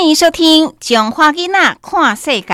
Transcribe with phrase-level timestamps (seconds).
[0.00, 2.46] 欢迎收听《囧花囡仔看世界》。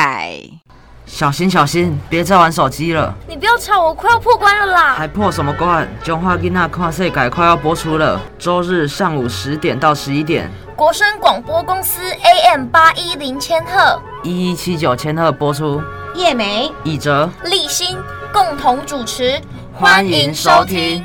[1.07, 3.15] 小心小心，别再玩手机了！
[3.29, 4.95] 你不要吵，我快要破关了啦！
[4.99, 5.87] 还破什么关？
[6.05, 15.81] 《囧花囡仔看世界》快要播出了，周日上午十点到十一点，国声广播公司 AM 八一零千赫，一一七九千赫播出。
[16.17, 17.97] 叶梅、以哲、立新
[18.33, 19.41] 共同主持，
[19.73, 21.05] 欢迎收听。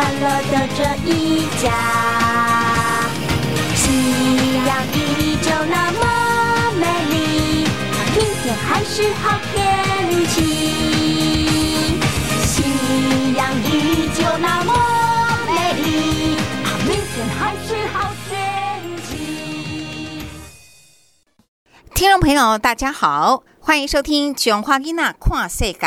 [0.00, 1.64] 欢乐的这一家。
[3.74, 3.84] 夕
[4.64, 6.00] 阳依旧那么
[6.80, 7.14] 美丽，
[8.16, 9.58] 明天还是好天
[10.28, 10.34] 气。
[12.46, 14.72] 夕阳依旧那么
[15.46, 15.88] 美丽，
[16.88, 18.32] 明天还是好天
[19.06, 19.12] 气。
[21.94, 25.78] 听众朋友，大家好，欢迎收听《琼花囡娜看世界》。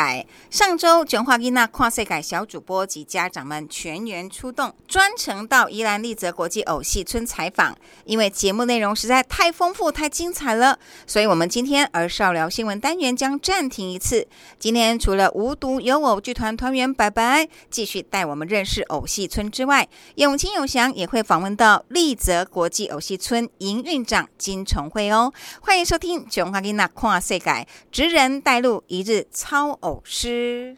[0.48, 7.76] 上周《琼花囡娜看世界》小主播及家长们全员出动，专程到宜兰丽泽国际偶戏村采访。
[8.04, 14.28] 因为节目内容实在太丰富、太精彩了，所以我们今天儿少聊新闻单元将暂停一次。
[14.58, 25.32] 今天除了无独有偶剧团团员白白继续带我们认识偶戏村之外，永清永祥也会访问到丽泽国际偶戏村营运长金崇慧哦。
[25.60, 27.50] 欢迎收听《琼花囡娜看世界》，
[27.90, 30.76] 职人带路一日操偶师。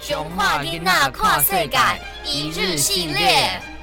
[0.00, 1.78] 囧话囡仔看世界
[2.24, 3.77] 一日系列。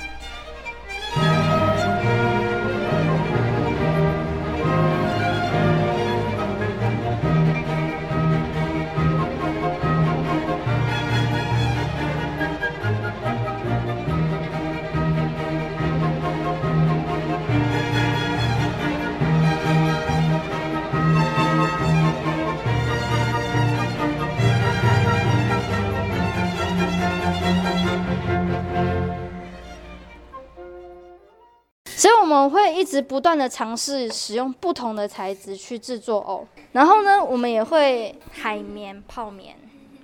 [32.06, 39.56] 所以我们会一直不断的尝试使用不同的材质去制作哦，然后呢，我们也会海绵、泡棉，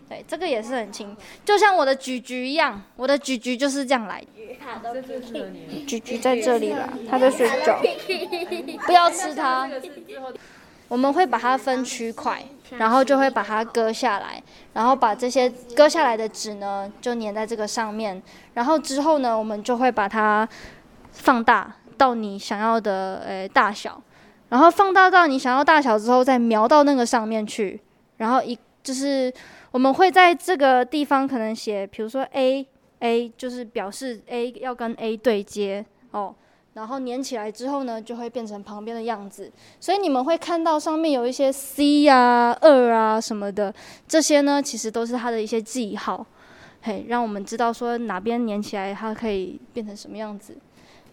[0.09, 4.19] 对，这个也是很轻，就像我的橘橘一样，我的橘橘就是这样来。
[4.19, 4.27] 的。
[5.85, 7.79] 橘橘在这里啦， 它在睡觉，
[8.87, 9.69] 不要吃它。
[10.87, 12.43] 我们会把它分区块，
[12.79, 14.41] 然后就会把它割下来，
[14.73, 18.19] 然后把这些割下来的纸呢，就粘在这个上面，
[18.55, 20.49] 然后之后呢，我们就会把它
[21.11, 24.01] 放大到你想要的呃大小，
[24.49, 27.79] 然后放大到你想要大小之后，再描到那个上面去，
[28.17, 29.31] 然后一就是
[29.69, 32.65] 我们会在这个地方可能写，比如说 A
[33.01, 36.33] A 就是表示 A 要跟 A 对接哦，
[36.73, 43.71] 然后粘起来之后呢，就会变成旁边的样子，所以你们会看到上面有一些 C 啊、二啊什么的，
[44.07, 46.25] 这些呢其实都是它的一些记号，
[46.81, 50.57] 嘿，让我们知道说哪边粘起来它可以变成什么样子，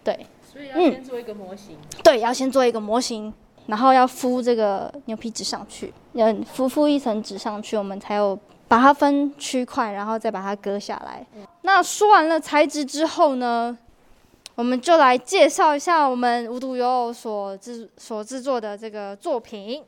[0.03, 0.25] 对。
[0.51, 1.77] 所以要先做一个模型。
[2.03, 3.31] 对，要先做一个模型，
[3.67, 8.37] 然后要敷这个牛皮纸上去，嗯，敷敷一层纸上去，我们才有
[8.67, 11.23] 把它分区块，然后再把它割下来。
[11.61, 13.77] 那说完了材质之后呢，
[14.55, 19.83] 我们就来介绍一下我们无独有偶所制所制作的这个作品。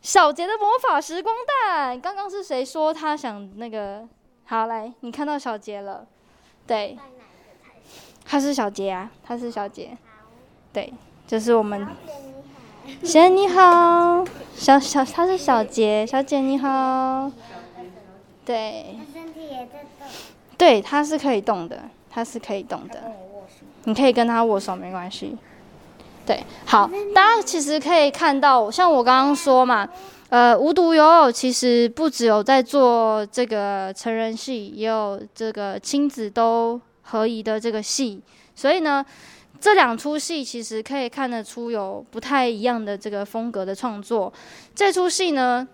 [0.00, 4.02] 小杰的魔法时光蛋，刚刚是谁说他想那个？
[4.44, 6.04] 好，来，你看到小杰了，
[6.66, 6.98] 对，
[8.24, 9.96] 他是小杰啊，他是小杰，
[10.72, 10.92] 对，
[11.26, 11.86] 就是我们。
[13.04, 14.24] 贤你好，
[14.56, 17.30] 小小他是小杰，小姐你好，
[18.44, 18.96] 对，
[20.58, 21.80] 对，他是可以动的，
[22.10, 23.12] 他是可以动的，
[23.84, 25.36] 你可以跟他握手没关系。
[26.26, 29.88] 对，好，大家其实可以看到，像我刚刚说嘛，
[30.28, 38.20] 呃，无独有偶，其实不只有在做这个成人戏，也有这个亲子都合宜的这个戏，
[38.54, 39.04] 所以呢，
[39.60, 44.32] 这两出戏其实可以看得出有不太一样的这个风格的创作。
[44.74, 45.66] 这出戏呢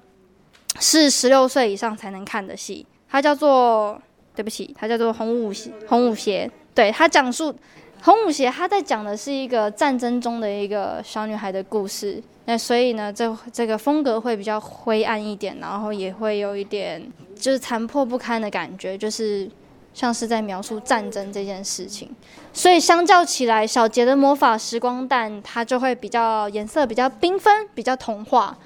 [0.80, 4.00] 是十六岁以上才能看的戏，它叫做
[4.34, 7.54] 对不起，它叫做《红舞鞋》，红舞鞋，对，它讲述。
[8.00, 12.22] 红舞鞋，它在讲的是一个战争中的一个小女孩的故事。
[12.44, 17.04] 那所以呢，这这个风格会比较灰暗一点，然后也会有一点
[17.34, 19.50] 就是残破不堪的感觉，就是
[19.92, 22.14] 像是在描述战争这件事情。
[22.52, 28.56] 所以相较起来，小杰的魔法时光弹它就会比较颜色比较缤纷，比较童话。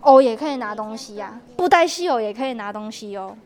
[0.00, 3.36] 哦也可以拿东西呀，布袋戏偶也可以拿东西哦。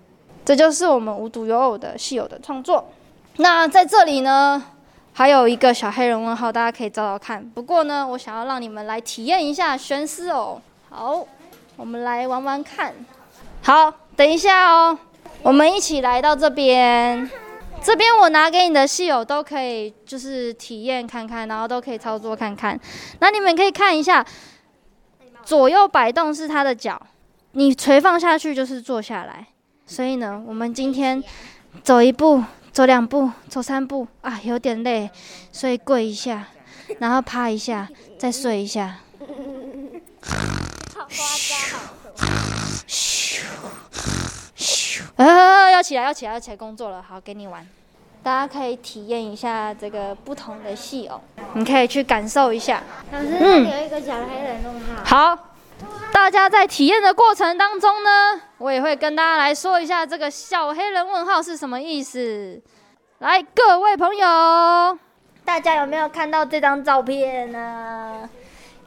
[0.45, 2.85] 这就是我们无独有偶的戏偶的创作。
[3.37, 4.63] 那在这里呢？
[5.15, 7.43] 还有一个小黑人问号，大家可以找找看。
[7.51, 10.61] 不过呢，我想要让你们来体验一下悬丝偶。
[10.91, 11.27] 好，
[11.77, 12.95] 我们来玩玩看。
[13.63, 14.99] 好，等一下哦，
[15.43, 17.31] 我们一起来到这边。
[17.83, 22.79] 这边我拿给你的戏友都可以，就是体验看看，然后都可以操作看看。
[23.19, 24.25] 那你们可以看一下，
[25.45, 27.01] 左右摆动是他的脚，
[27.53, 29.49] 你垂放下去就是坐下来。
[29.85, 31.23] 所以呢，我们今天
[31.83, 32.43] 走一步。
[32.73, 35.11] 走两步，走三步啊，有点累，
[35.53, 36.47] 所以跪一下，
[37.01, 37.87] 然后趴一下，
[38.19, 39.01] 再睡一下。
[41.11, 41.77] 嘘，嘘，
[45.17, 47.03] 啊，要起来，要起来，要起来工作了。
[47.03, 47.67] 好，给你玩，
[48.23, 51.21] 大家可以体验一下这个不同的戏哦，
[51.55, 52.83] 你可以去感受一下。
[53.13, 55.35] 老师，嗯，有一个小黑人弄好。
[55.35, 55.49] 好。
[56.13, 62.61] 大家在体验的过程当中呢，我也会跟大家来说一下这个小黑人问号是什么意思。
[63.19, 64.99] 来，各位朋友，
[65.45, 68.29] 大家有没有看到这张照片呢？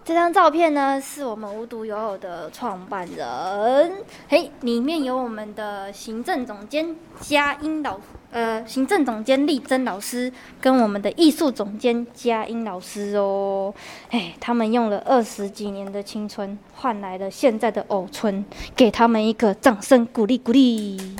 [0.06, 3.92] 这张照片呢，是我们无独有偶的创办人，
[4.30, 8.00] 嘿，里面有我们的行政总监佳音老，
[8.30, 10.32] 呃，行政总监丽珍老师
[10.62, 13.74] 跟我们的艺术总监佳音老师哦，
[14.12, 21.16] 哎，他们用了二十几年的青春换来了现在的偶村，给他们一个掌声鼓励鼓励，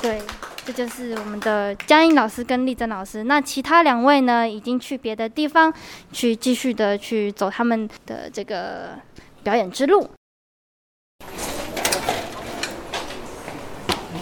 [0.00, 0.18] 对。
[0.66, 3.24] 这就是我们的江英老师跟丽珍老师。
[3.24, 5.72] 那其他两位呢，已经去别的地方
[6.10, 8.98] 去继续的去走他们的这个
[9.42, 10.08] 表演之路。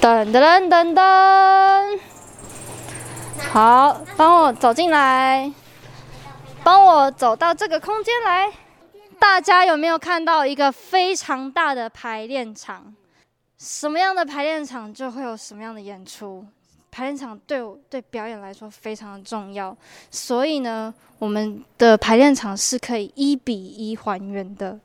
[0.01, 1.99] 噔噔噔噔噔，
[3.53, 5.49] 好，帮我走进来，
[6.61, 8.51] 帮我走到这个空间来。
[9.17, 12.93] 大家有没有看到一个非常大的排练场？
[13.63, 16.45] 什么样的排练场就会有什么样的演出。
[16.91, 19.75] 排练场对我对表演来说非常的重要，
[20.11, 24.77] 所以呢，我们的排练场是可以一比一还原的，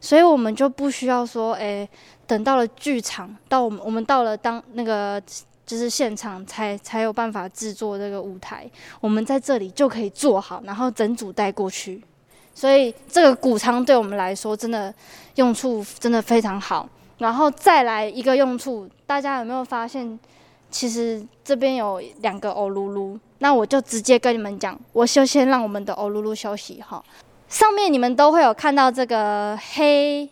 [0.00, 1.86] 所以我们就不需要说，哎，
[2.26, 5.22] 等到了剧场，到我们我们到了当那个
[5.66, 8.68] 就是现场才才有办法制作这个舞台，
[9.02, 12.02] 我们在这里就可以做好，然后整组带过去。
[12.54, 14.92] 所以这个谷仓对我们来说真的
[15.34, 16.88] 用处真的非常好。
[17.18, 20.18] 然后再来一个用处，大家有没有发现，
[20.70, 27.02] 其实这边有两个欧噜噜，那我就直接跟你们讲，我就先让我们的欧噜噜休息哈。
[27.48, 30.28] 上面你们都会有看到这个黑、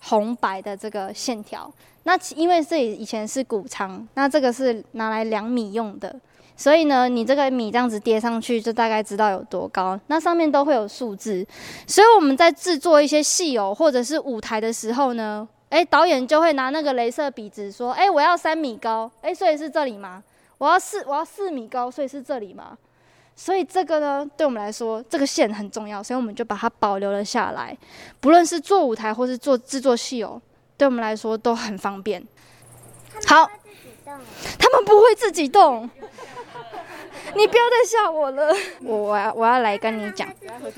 [0.00, 1.70] 红、白的这个线条，
[2.04, 6.14] 那因为这里以前是谷仓，那这个是拿来量米用的，
[6.56, 10.00] 所以呢，你这个米这样子叠上去，就大概知道有多高。
[10.06, 11.46] 那上面都会有数字，
[11.86, 15.46] 所以我们在制作一些戏偶或者是舞台的时候呢。
[15.70, 20.22] 哎，导演就会拿那个镭射笔直说：“哎，我要三米高，哎，所以是这里吗？
[20.58, 22.78] 我要四，我要四米高，所以是这里吗？
[23.34, 27.76] 所以这个呢，对我们来说，这个线很重要，所以我们就把它保留了下来。
[28.20, 30.40] 不论是做舞台或是做制作戏哦，
[30.76, 32.24] 对我们来说都很方便。
[33.26, 33.50] 好，
[34.04, 35.90] 他们不会自己动，
[37.34, 38.54] 你不要再吓我了。
[38.82, 40.68] 我我要我要来跟你讲，他们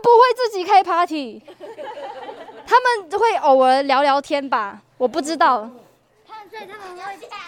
[0.00, 1.42] 不会自己开 party。”
[2.66, 5.70] 他们会偶尔聊聊天吧，我不知道。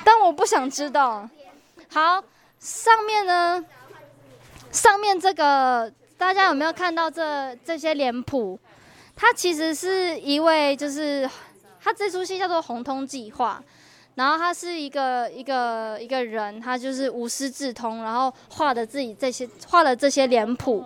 [0.05, 1.29] 但我不想知道。
[1.89, 2.23] 好，
[2.59, 3.65] 上面呢？
[4.73, 8.59] 上面这个大家有没有看到这这些脸谱？
[9.15, 11.29] 他其实是一位，就是
[11.83, 13.63] 他这出戏叫做《红通计划》，
[14.17, 20.85] 然后他是一个一个一个人，他就是无师自通，然后画的自己这些画的这些脸谱，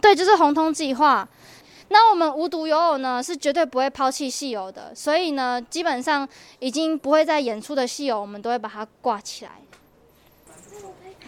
[0.00, 1.28] 对，就是《红通计划》。
[1.92, 6.26] 那我们无独有偶呢，是绝对不会抛弃戏偶的，所以呢，基本上
[6.58, 9.50] 已经不会再演出的戏偶，我们都会把它挂起来。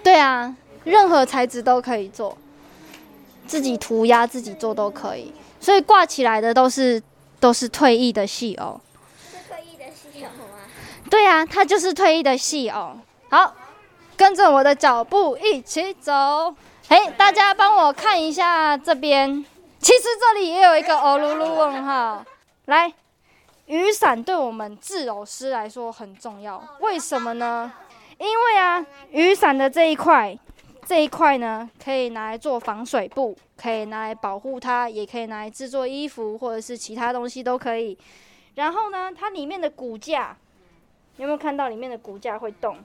[0.02, 2.37] 对啊，任何材质都可以做。
[3.47, 5.30] 自己涂鸦、自己做都可以。
[5.61, 7.02] 所以挂起来的都是
[7.38, 8.80] 都是退役的戏偶。
[9.30, 10.47] 是退役的戏友吗？
[11.11, 12.97] 对啊，他就是退役的戏偶。
[13.28, 13.54] 好，
[14.16, 16.54] 跟着我的脚步一起走。
[16.88, 19.44] 哎，大家帮我看一下这边，
[19.85, 22.25] 其实这里也有一个哦噜噜问号。
[22.64, 22.91] 来，
[23.67, 27.71] 雨伞对我们制偶师来说很重要，为什么呢？
[28.17, 30.38] 因为啊，雨伞的这一块，
[30.87, 37.99] 这一块呢，可以拿来做防水布，可以拿来保护它，也可以拿来制作衣服或者是其他东西都可以。
[38.55, 40.35] 然后呢，它里面的骨架，
[41.19, 42.79] 有没有看到里面的骨架会动？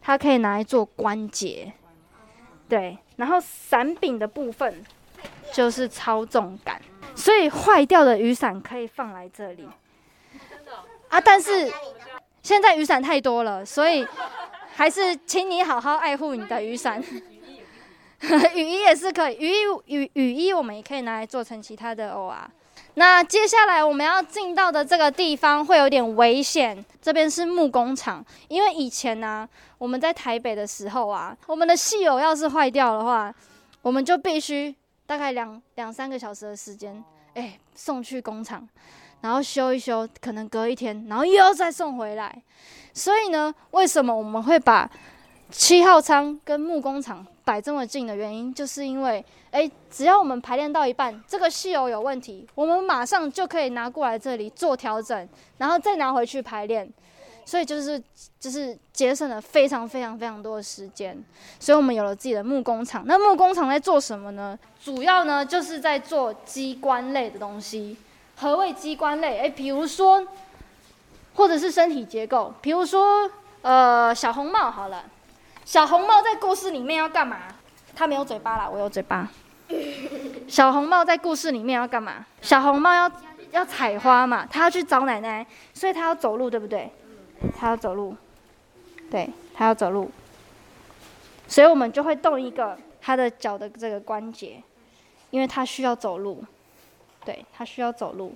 [0.00, 1.72] 它可以拿来做关节，
[2.68, 2.96] 对。
[3.16, 4.84] 然后伞柄的部分
[5.52, 6.80] 就是操纵杆，
[7.14, 9.68] 所以坏掉的雨伞可以放来这里。
[11.08, 11.72] 啊，但是
[12.42, 14.06] 现在雨伞太多了，所以
[14.74, 17.02] 还是请你好好爱护你的雨伞。
[18.54, 19.54] 雨衣也是可以，雨衣
[19.86, 22.50] 雨雨衣我们也可以拿来做成其他的哦啊。
[22.94, 33.32] 那接下来我们要进到的这个地方会有点危险，这边是木工厂，因为以前呢、我们在台北的时候啊，我们的戏偶要是坏掉的话，
[33.82, 34.74] 我们就必须
[35.06, 37.02] 大概两两三个小时的时间，
[37.34, 38.68] 哎，送去工厂，
[39.20, 42.42] 然后修一修，可能隔一天，然后又要再送回来。
[42.92, 44.90] 所以呢，为什么我们会把
[45.50, 56.90] 七号仓跟木工厂摆这么近的原因，就是因为，哎，只要我们排练到一半，这个戏偶有问题，我们马上就可以拿过来这里做调整，然后再拿回去排练。
[57.46, 58.02] 所以就是
[58.38, 61.16] 就是节省了非常非常非常多的时间，
[61.60, 63.04] 所以我们有了自己的木工厂。
[63.06, 64.58] 那木工厂在做什么呢？
[64.82, 67.96] 主要呢就是在做机关类的东西。
[68.38, 69.38] 何谓机关类？
[69.38, 70.26] 诶，比如说，
[71.34, 73.30] 或者是身体结构，比如说，
[73.62, 75.04] 呃，小红帽好了，
[75.64, 77.38] 小红帽在故事里面要干嘛？
[77.94, 79.30] 它没有嘴巴啦，我有嘴巴。
[80.48, 82.26] 小红帽在故事里面要干嘛？
[82.42, 83.10] 小红帽要
[83.52, 86.92] 要采花嘛，他要去找奶奶，所以他要走路，对不对？
[87.56, 88.16] 他要走路，
[89.10, 90.10] 对他要走路，
[91.46, 94.62] 所以我们就会动一个他的脚的这个关节，
[95.30, 96.42] 因为他需要走路，
[97.24, 98.34] 对他需要走路。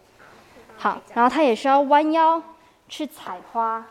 [0.76, 2.42] 好，然后他也需要弯腰
[2.88, 3.86] 去采花，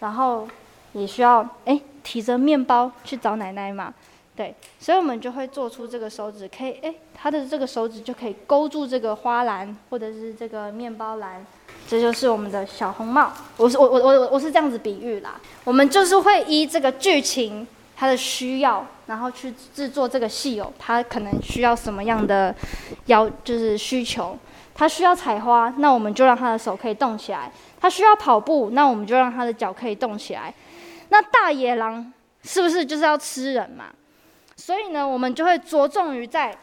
[0.00, 0.46] 然后
[0.92, 3.92] 也需要哎提着面包去找奶奶嘛，
[4.36, 11.44] 对，所以我们就会做出这个手指，可以哎他的这个手指就可以勾住这个花篮或者是这个面包篮。
[11.88, 15.40] 这就是我们的小红帽，我是我我我我是这样子比喻啦。
[15.64, 17.66] 我们就是会依这个剧情
[17.96, 22.54] 它的需要，然后去制作这个戏偶，它可能需要什么样的
[23.06, 24.36] 要就是需求。
[24.78, 27.50] 它需要采花，那我们就让他的手可以动起来；
[27.80, 30.52] 他需要跑步，那我们就让他的脚可以动起来。
[31.08, 32.12] 那大野狼
[32.42, 33.86] 是不是就是要吃人嘛？
[34.54, 36.54] 所以呢，我们就会着重于在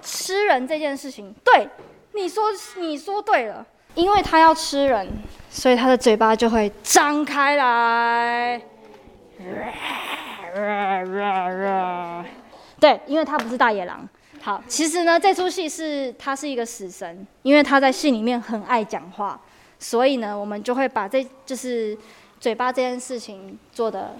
[0.00, 1.34] 吃人这件事情。
[1.44, 1.68] 对，
[2.14, 2.44] 你说
[2.78, 3.66] 你说对了。
[3.94, 5.08] 因为他要吃人，
[5.50, 8.60] 所以他的嘴巴就会张开来。
[12.78, 14.08] 对，因为他不是大野狼。
[14.42, 19.38] 好，其实呢，这出戏是它是一个死神，因为他在戏里面很爱讲话，
[19.78, 21.96] 所以呢，我们就会把这就是
[22.40, 24.16] 嘴巴这件事情做的，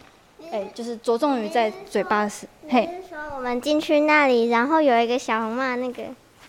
[0.52, 2.46] 哎，就是着重于在嘴巴是。
[2.68, 6.02] 嘿，是说我们进去那里，然后有一个小红帽那个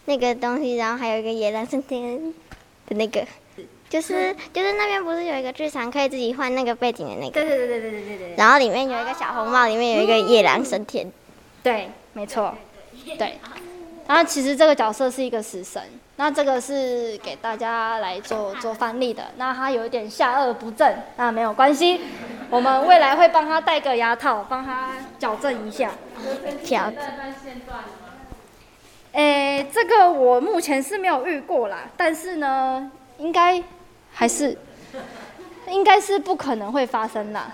[0.04, 2.34] 那个东西，然后还有一个野狼升天
[2.92, 3.26] 的那个，
[3.90, 7.32] 就是就是那边不是有一个剧场可以自己换那个背景的那个？
[7.32, 8.36] 对对对对对对对对。
[8.38, 11.10] 然后里面有一个小红帽，里面有一个野狼神田。
[11.64, 12.54] 对，没错，
[13.18, 13.40] 对。
[14.08, 15.82] 然后其实这个角色是一个死神，
[16.18, 19.24] 那这个是给大家来做做范例的。
[19.38, 22.02] 那他有一点下颚不正，那没有关系，
[22.50, 25.92] 我们未来会帮他戴个牙套，帮他矫正一下。
[26.64, 26.92] 调
[29.14, 33.62] 诶，这个我目前是没有遇过啦，但是呢，应该
[34.12, 34.58] 还是
[35.68, 37.54] 应该是不可能会发生啦，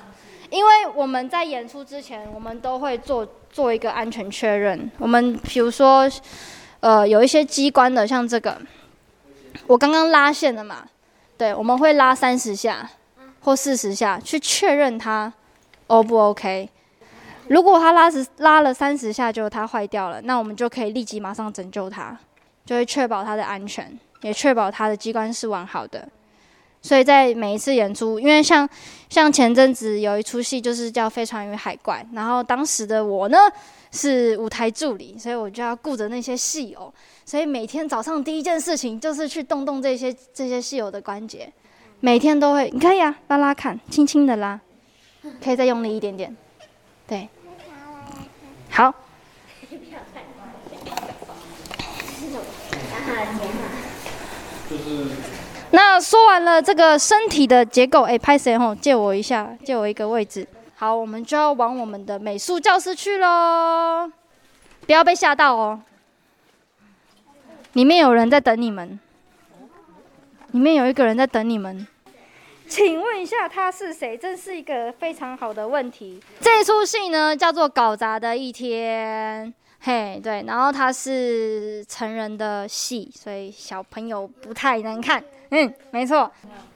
[0.49, 4.89] 因为我们在演出之前，我们都会做做一个安全确认。
[4.99, 6.07] 我们比如说，
[6.79, 8.55] 呃，有一些机关的，像这个，
[9.65, 10.85] 我刚刚拉线了嘛，
[11.37, 12.87] 对，我们会拉三十下
[13.41, 15.33] 或四十下，去确认它
[15.87, 16.69] O 不 OK。
[17.49, 22.17] 如果它拉十拉了三十下就它坏掉了，那我们就可以立即马上拯救它，
[22.65, 26.07] 就会确保它的安全，也确保它的机关是完好的。
[26.81, 28.67] 所以在每一次演出，因为像
[29.09, 33.37] 像前阵子有一出戏就是叫《飞船与海怪》，然后当时的我呢
[33.91, 36.93] 是舞台助理，所以我就要顾着那些戏偶，
[37.25, 41.51] 所以每天早上第一件事情就是去动动这些这些戏偶的关节，
[41.99, 44.57] 每天都会，你可以啊，拉拉看，轻轻的拉，
[45.43, 46.33] 可以再用力一点点，
[47.07, 47.27] 对，
[48.77, 48.93] 好。
[55.71, 58.75] 那说完了这个身体的结构，哎，拍谁吼？
[58.75, 60.47] 借我一下，借我一个位置。
[60.75, 64.11] 好，我们就要往我们的美术教室去喽！
[64.85, 65.81] 不要被吓到哦，
[67.73, 68.99] 里面有人在等你们，
[70.51, 71.87] 里面有一个人在等你们。
[72.67, 74.17] 请问一下他是谁？
[74.17, 76.21] 这是一个非常好的问题。
[76.41, 79.47] 这出戏呢叫做《搞砸的一天》，
[79.79, 85.23] 嘿，对，然后它是成人的戏，所以小朋友不太能看。
[85.49, 86.29] 嗯，没错。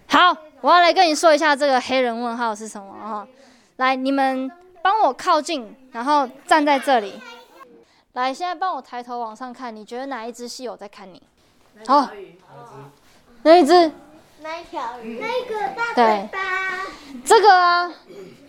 [0.07, 3.27] 好，我要来跟你说一下这个黑人问号是什么哈。
[3.75, 4.49] 来，你们
[4.81, 7.19] 帮我靠近，然后站在这里。
[8.13, 11.21] 来，现在帮我抬头往上看，你觉得哪一只戏有在看你？
[11.85, 12.09] 好，
[13.43, 13.91] 哪一只？
[14.43, 16.03] 那一条鱼，那个大对。
[16.03, 16.39] 嘴巴，
[17.23, 17.93] 这个啊，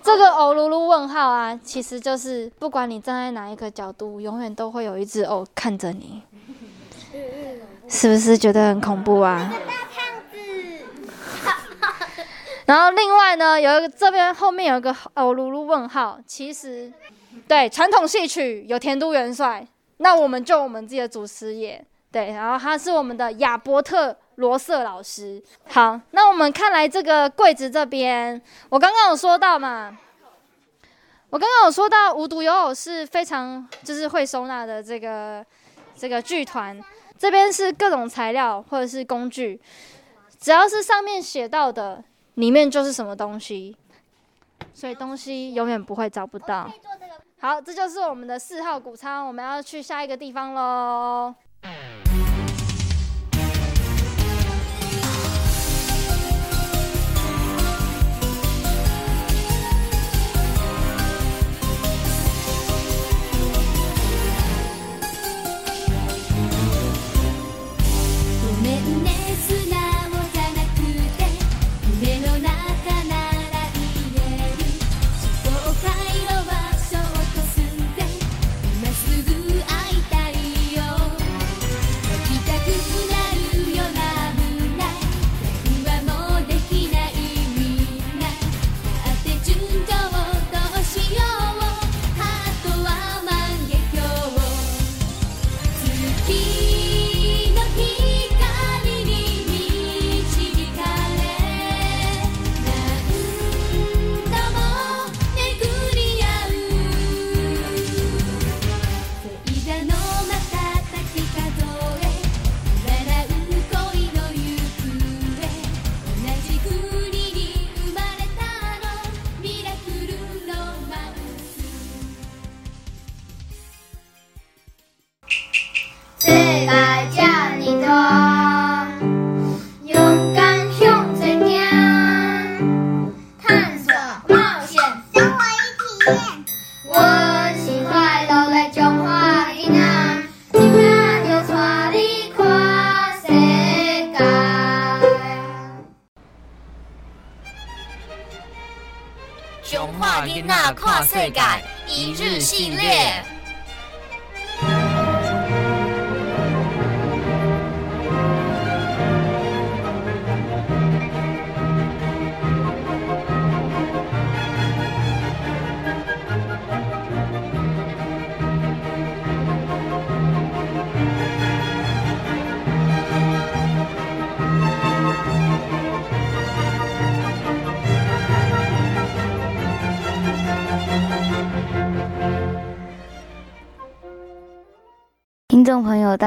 [0.03, 6.23] 这个偶噜噜问号啊，其实就是不管你站在哪一个角度，永远都会有一只偶看着你，
[7.89, 9.53] 是不是觉得很恐怖啊？
[12.65, 16.91] 然后另外呢，有一个这边后面有一个偶噜噜问号，其实
[17.47, 19.67] 对传统戏曲有田都元帅，
[19.99, 25.41] 那我们就我们自己的祖师爷，对，然后他是我们的亚伯特罗瑟老师。
[25.69, 29.97] 好，那我们看来这个柜子这边，我刚刚有说到嘛，
[31.31, 35.47] 我刚刚有说到无独有偶是非常就是会收纳的这个
[35.97, 36.79] 这个剧团，
[37.17, 39.61] 这边是各种材料或者是工具，
[40.39, 42.03] 只要是上面写到的，
[42.35, 43.77] 里面就是什么东西，
[44.75, 46.69] 所以东西永远不会找不到。
[47.41, 51.35] 好，这就是我们的四号谷仓，我们要去下一个地方喽。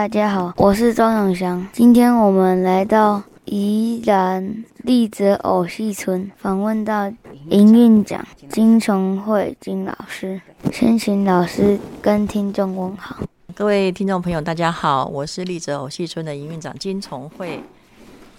[0.06, 1.68] 大家好，我是庄永祥。
[1.74, 7.12] 今天我们来到宜兰丽泽偶戏村，访问到
[7.50, 10.40] 营运长金崇慧金老师。
[10.72, 13.18] 先请老师跟听众问好。
[13.56, 17.64] 各位听众朋友，大家好，我是丽泽偶戏村的营运长金崇慧。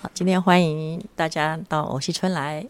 [0.01, 2.65] 好，今天欢迎大家到偶戏村来。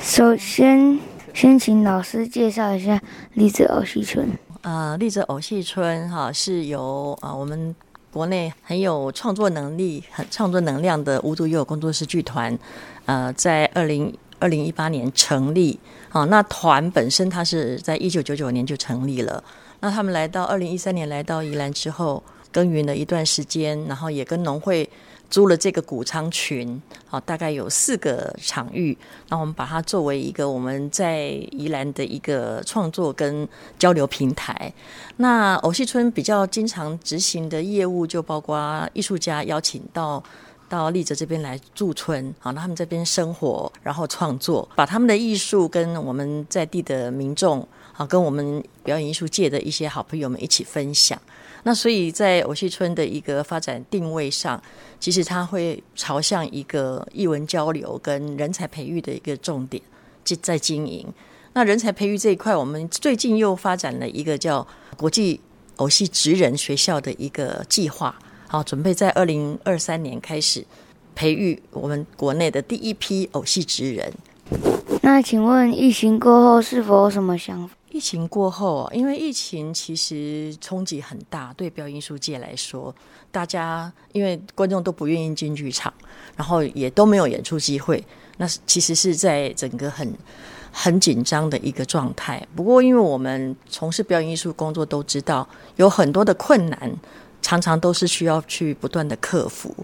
[0.00, 0.98] 首先，
[1.32, 3.00] 先请老师介绍一下
[3.34, 4.28] 丽泽偶戏村。
[4.66, 7.72] 呃，丽泽偶戏村哈是由啊、我们
[8.12, 12.58] 国内很有创作能力、很创作能量的无独有偶工作室剧团，
[13.04, 15.78] 呃，在二零二零一八年成立。
[16.08, 19.40] 好、那团本身它是在一九九九年就成立了。
[19.78, 24.90] 那他们来到二零一三年来到宜兰之后，耕耘了一段时间，然后也跟农会
[25.28, 28.96] 租了这个谷仓群，好，大概有四个场域，
[29.28, 33.46] 那我们把它作为一个我们在宜兰的一个创作跟
[33.78, 34.72] 交流平台。
[35.16, 40.22] 那偶戏村比较经常执行的业务就包括艺术家邀请到
[40.68, 51.20] 到丽泽这边来驻村，好，那他们这边生活，然后创作，把他们的艺术跟我们在地的民众，好，跟我们表演艺术界的一些好朋友们一起分享。
[51.66, 54.62] 那所以在偶戏村的一个发展定位上，
[55.00, 59.82] 其实它会朝向一个艺文交流跟人才培育的一个重点，
[60.24, 61.04] 就在经营。
[61.54, 64.64] 那人才培育这一块，我们最近又发展了一个叫
[64.96, 65.40] 国际
[65.78, 70.64] 偶戏职人学校的一个计划，好，准备在二零二三年开始
[71.16, 74.12] 培育我们国内的第一批偶戏职人。
[75.02, 77.74] 那请问疫情过后是否有什么想法？
[77.96, 82.94] 疫情过后，因为疫情其实冲击很大，对表演艺术界来说，
[83.30, 85.90] 大家因为观众都不愿意进剧场，
[86.36, 88.04] 然后也都没有演出机会，
[88.36, 90.12] 那其实是在整个很
[90.70, 92.46] 很紧张的一个状态。
[92.54, 96.94] 不过，因为我们从事表演艺术工作都知道，有很多的困难，
[97.40, 99.74] 常常都是需要去不断的克服。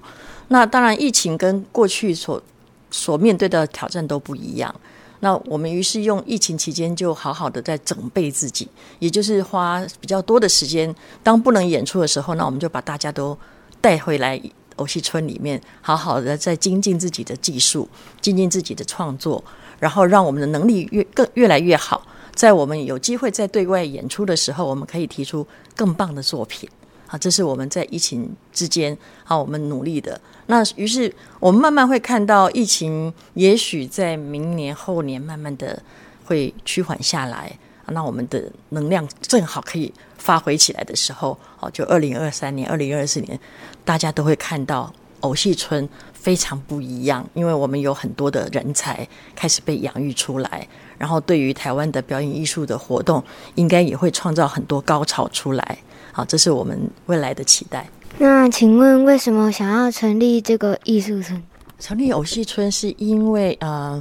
[0.48, 2.42] 那当然，疫情跟过去所
[2.90, 4.74] 所面对的挑战都不一样。
[5.24, 10.92] 那我们于是用疫情期间就好好的在准备自己，也就是花比较多的时间。
[11.22, 13.38] 当不能演出的时候，那我们就把大家都
[13.80, 14.40] 带回来
[14.76, 17.88] 偶戏村里面，好好的在精进自己的技术，
[18.20, 19.42] 精进自己的创作，
[19.78, 22.04] 然后让我们的能力越更越来越好。
[22.34, 26.68] 在我们有机会在对外演出的时候，我们可以提出更棒的作品。
[27.12, 30.18] 啊，这是我们在疫情之间啊，我们努力的。
[30.46, 35.82] 那于是我们慢慢会看到疫情，也许在明年后年慢慢的
[36.24, 37.52] 会趋缓下来。
[37.88, 43.38] 那我们的能量正好可以发挥起来的时候，哦，就二零二三年、二零二四年，
[43.84, 53.22] 大家都会看到偶戏村非常不一样，因为我们有很多的人才开始被养育出来，然后对于台湾的表演艺术的活动，
[53.56, 55.78] 应该也会创造很多高潮出来。
[56.12, 57.88] 好，这是我们未来的期待。
[58.18, 61.42] 那请问为什么想要成立这个艺术村？
[61.78, 64.00] 成立偶戏村是因为呃，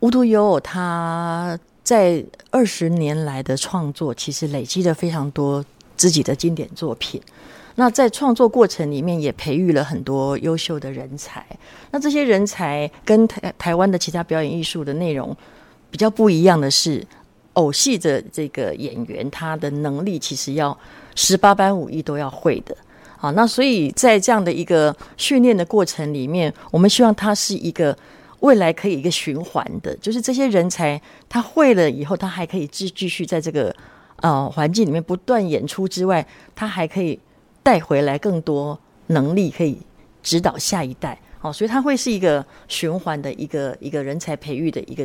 [0.00, 5.64] 无独有偶，他在二十年来的创作，其实累积了非常多
[5.96, 7.22] 自己的经典作品。
[7.76, 11.46] 那在创作过程里面，也培育了很多优秀的人才。
[11.92, 15.34] 那这些人才跟台台湾的其他表演艺术的内容
[15.88, 17.06] 比较不一样的是，
[17.52, 20.76] 偶戏的这个演员，他的能力其实要。
[21.20, 22.76] 十八般武艺都要会的，
[23.16, 27.96] 好，那所以在这样的一个训练的过程里面，我们希望它是一个
[28.38, 33.74] 未来可以一个循环的，就是这些人才他会了以后，他还可以继继续在这个
[34.18, 37.18] 呃环境里面不断演出之外，他还可以
[37.64, 38.78] 带回来更多
[39.08, 39.76] 能力，可以
[40.22, 45.04] 指导下一代，好，所以它会是一个循环的一个一个人才培育的一个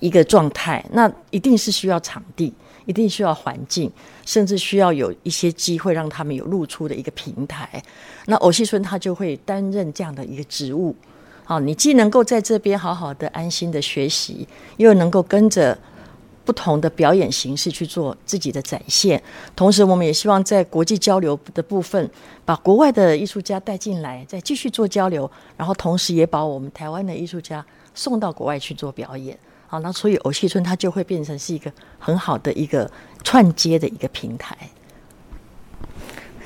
[0.00, 2.52] 一个状态，那一定是需要场地。
[2.86, 3.92] 一定需要环境，
[4.24, 7.68] 甚至需要有一些机会让他们有露出的一个平台。
[8.24, 10.96] 那偶戏村他就会担任这样的一个职务。
[11.44, 15.76] 好，你既能够在这边好好的安心的学习，又能够跟着
[16.46, 19.22] 不同的表演形式去做自己的展现。
[19.54, 22.10] 同时，我们也希望在国际交流的部分，
[22.46, 29.38] 把国外的艺术家带进来，再继续做交流，然后同时也把我们台湾的艺术家送到国外去做表演。
[29.70, 32.90] 好，那所以偶戏村它就会变成是一个很好的一个
[33.22, 34.56] 串接的一个平台。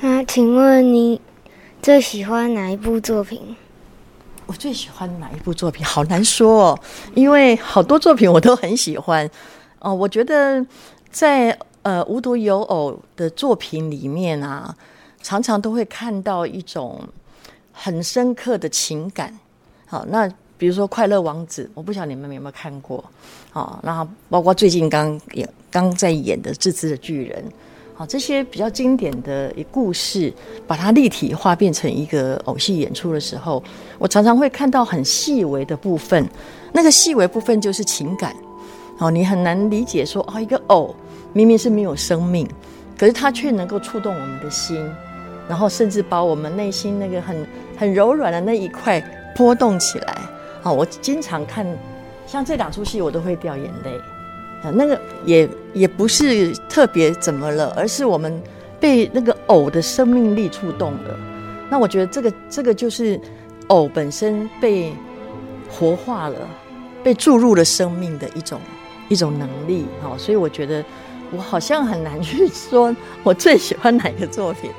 [0.01, 1.21] 那请问你
[1.81, 3.55] 最喜欢哪一部作品？
[4.45, 5.85] 我最喜欢哪一部作品？
[5.85, 6.79] 好难说哦，
[7.15, 9.29] 因为好多作品我都很喜欢。
[9.79, 10.65] 哦，我觉得
[11.09, 14.75] 在呃无独有偶的作品里面啊，
[15.21, 16.99] 常常都会看到一种
[17.71, 19.39] 很深刻的情感。
[19.85, 20.29] 好，那。
[20.57, 23.03] 比如说《快乐王子》，我不晓得你们有没有看过，
[23.51, 27.43] 哦，然后包括最近刚演、刚在演的《自知的巨人》，
[27.95, 30.33] 好，这些比较经典的一故事，
[30.65, 33.61] 把它立体化变成一个偶戏演出的时候，
[33.97, 36.25] 我常常会看到很细微的部分，
[36.71, 38.33] 那个细微部分就是情感，
[38.99, 40.95] 哦，你很难理解说，哦，一个偶
[41.33, 42.47] 明明是没有生命，
[42.97, 44.89] 可是它却能够触动我们的心，
[45.49, 49.01] 然后甚至把我们内心那个很很柔软的那一块
[49.35, 50.17] 波动起来。
[50.63, 51.65] 哦，我经常看，
[52.25, 53.91] 像这两出戏，我都会掉眼泪。
[54.63, 58.41] 啊，那个也也不是特别怎么了，而是我们
[58.79, 61.19] 被那个偶的生命力触动了。
[61.69, 63.19] 那我觉得这个这个就是
[63.67, 64.93] 偶本身被
[65.69, 66.37] 活化了，
[67.03, 68.61] 被注入了生命的一种
[69.09, 69.85] 一种能力。
[70.01, 70.81] 哦，所以我觉得
[71.31, 74.71] 我好像很难去说我最喜欢哪个作品。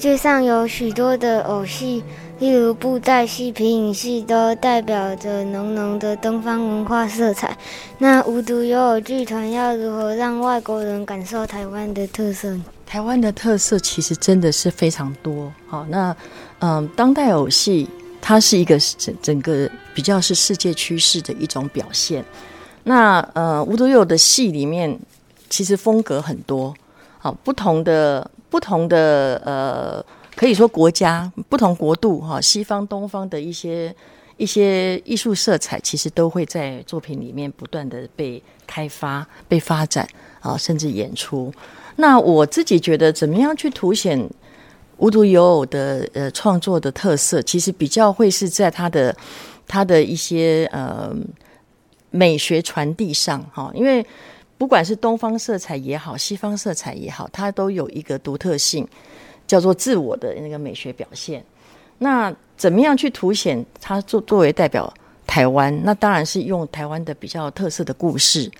[0.00, 2.02] 世界上有许多的偶戏，
[2.38, 7.54] 例如布袋戏、皮影戏，都代表着浓浓的东方文化色彩。
[7.98, 12.58] 那无独有偶剧团要如何让外国人感受台湾的特色？
[12.86, 15.52] 台湾的特色其实真的是非常多。
[15.66, 16.16] 好，那
[16.60, 17.86] 嗯，当代偶戏
[18.22, 22.24] 它是一个整整个比较是世界趋势的一种表现。
[22.84, 24.98] 那呃，无独有偶的戏里面，
[25.50, 26.74] 其实风格很多。
[27.18, 33.94] 好，不同的不同的呃，可以说国家不同国度哈，西方东方的一些
[34.36, 40.06] 一些艺术色彩，其实都会在作品里面不断的被开发、被发展
[40.40, 41.52] 啊，甚至演出。
[41.96, 44.28] 那我自己觉得，怎么样去凸显
[44.96, 49.16] 无独有偶的呃创作的特色，其实比较会是在他的
[49.68, 51.14] 他的一些呃
[52.10, 54.04] 美学传递上哈，因为。
[54.60, 58.86] 不管是东方色彩也好，西方色彩也好，它都有一个独特性，
[59.46, 61.42] 叫做自我的那个美学表现。
[61.96, 64.92] 那怎么样去凸显它作作为代表
[65.26, 65.74] 台湾？
[65.82, 68.50] 那当然是用台湾的比较特色的故事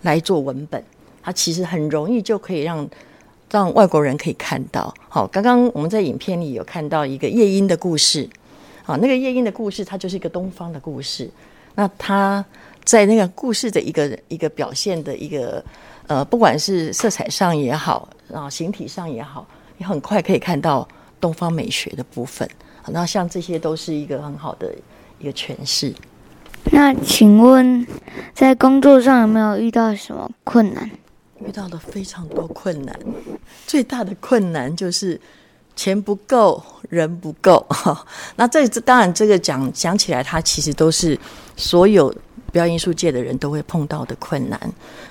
[0.00, 0.82] 来做文本。
[1.22, 2.88] 它其实很容易就可以让
[3.50, 4.94] 让外国人可以看到。
[5.10, 8.26] 好，刚刚我们在影片里有看到一个夜莺的故事。
[8.82, 11.30] 好，那个夜莺的故事，它就是一个东方的故事。
[11.74, 12.42] 那它。
[12.84, 15.64] 在那个故事的一个一个表现的一个
[16.06, 20.86] 呃，不管是色彩上也好，然后形体上也好，你很快可以看到
[21.20, 22.48] 东方美学的部分。
[22.88, 24.74] 那像这些都是一个很好的
[25.20, 25.94] 一个诠释。
[26.72, 27.86] 那请问，
[28.34, 30.90] 在工作上有没有遇到什么困难？
[31.46, 32.98] 遇到了非常多困难，
[33.66, 35.18] 最大的困难就是
[35.76, 37.64] 钱不够，人不够。
[38.36, 41.16] 那这当然，这个讲讲起来，它其实都是
[41.56, 42.12] 所有。
[42.50, 44.60] 表演艺术界的人都会碰到的困难，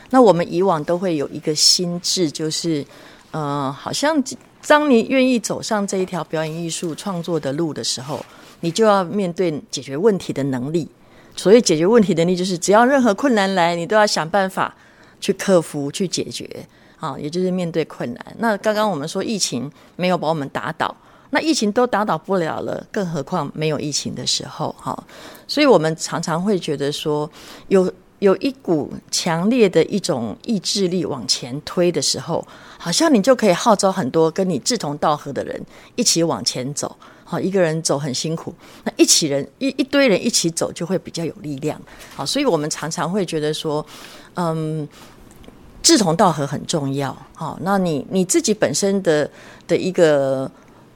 [0.09, 2.85] 那我们以往都会有一个心智，就是，
[3.31, 4.21] 呃，好像
[4.67, 8.23] 当你愿意走上这一条表演艺术创作的路的时候，
[8.59, 10.87] 你就要面对解决问题的能力。
[11.35, 14.75] 所谓解决问题能力，就是只要任何困难来，你都要想办法
[15.21, 16.47] 去克服、去解决。
[16.99, 18.35] 啊，也就是面对困难。
[18.39, 20.93] 那刚刚我们说疫情没有把我们打倒。
[21.31, 24.97] 那疫情都打倒不了了，更何况没有疫情的时候，哈，
[25.47, 27.29] 所以我们常常会觉得说，
[27.67, 32.43] 有有一股强烈的一种意志力往前推的时候，
[32.79, 35.61] 好像你就可以号召很多跟你志同道合的人
[35.95, 38.51] 一起往前走，好，一个人走很辛苦，
[38.83, 41.79] 那一起人一一堆人一起走就会比较有力量，
[42.15, 43.85] 好，所以我们常常会觉得说，
[44.33, 44.87] 嗯，
[45.83, 49.29] 志同道合很重要，好，那你你自己本身的
[49.67, 50.49] 的一个。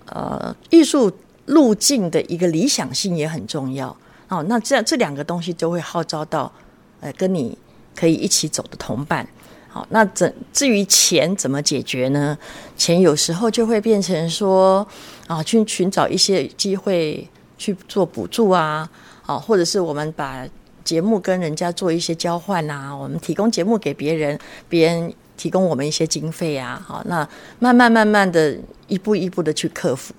[0.07, 1.11] 呃，艺术
[1.45, 3.95] 路径的一个理想性也很重要
[4.27, 4.43] 哦。
[4.47, 6.51] 那这样这两个东西就会号召到，
[6.99, 7.57] 呃，跟你
[7.95, 9.27] 可以一起走的同伴。
[9.69, 12.37] 好，那怎至于钱怎么解决呢？
[12.77, 14.85] 钱有时候就会变成说
[15.27, 18.89] 啊，去寻找一些机会去做补助啊，
[19.25, 20.45] 啊，或者是我们把
[20.83, 25.13] 节目跟人家做一些交换啊，我们提供节目给别人，别人。
[25.43, 27.27] 提供我们一些经费啊，好，那
[27.59, 30.13] 慢慢慢慢的一步一步的去克服，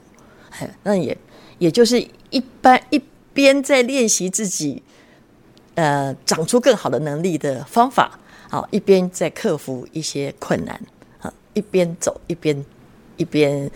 [0.83, 1.17] 那也
[1.57, 4.83] 也就是一般一边在练习自己，
[5.77, 10.79] 呃，长出更好的能力的方法，好，一边在克服一些困难，
[11.23, 12.63] 啊，一边走一边
[13.17, 13.71] 一边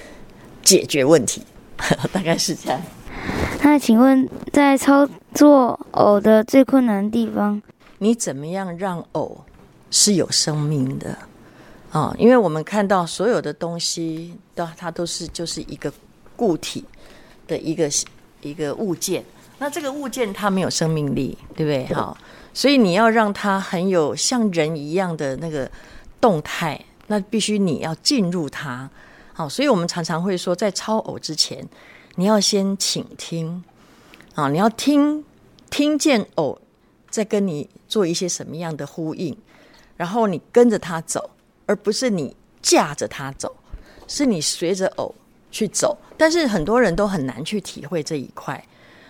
[0.63, 1.43] 解决问题，
[2.13, 2.79] 大概是这样。
[3.63, 7.63] 那请问，在操作偶的最困难的地方，
[7.97, 9.45] 你怎么样让偶
[9.91, 11.17] 是有生命的？
[11.91, 15.93] 啊，因为我们看到所有的东西，都它都是就是一个
[16.37, 16.85] 固体
[17.47, 17.89] 的一个
[18.43, 19.25] 一个物件。
[19.59, 21.95] 那这个物件它没有生命力，对不对？
[21.95, 22.17] 好，
[22.53, 25.69] 所以你要让它很有像人一样的那个
[26.21, 28.89] 动态，那必须你要进入它。
[29.33, 31.67] 好，所以我们常常会说，在超偶之前，
[32.17, 33.65] 你要先倾听
[34.35, 35.25] 啊，你要听
[35.71, 36.61] 听见偶
[37.09, 39.37] 在跟你做一些什么样的呼应，
[39.97, 41.31] 然后你跟着他走。
[41.69, 43.55] 而不是你架着它走，
[44.09, 45.15] 是你随着偶
[45.51, 45.97] 去走。
[46.17, 48.61] 但是很多人都很难去体会这一块。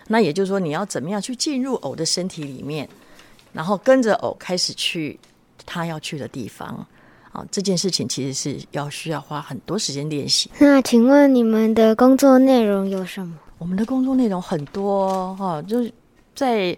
[0.09, 2.87] 那也就是说，你要怎么样去进入偶的身体里面，
[3.53, 5.17] 然后跟着偶开始去
[5.65, 6.85] 他要去的地方
[7.31, 7.45] 啊？
[7.49, 10.51] 这件事情其实是要需要花很多时间练习。
[10.59, 13.39] 那请问你们的工作内容有什么？
[13.57, 15.91] 我们的工作内容很多哈，就是
[16.35, 16.77] 在。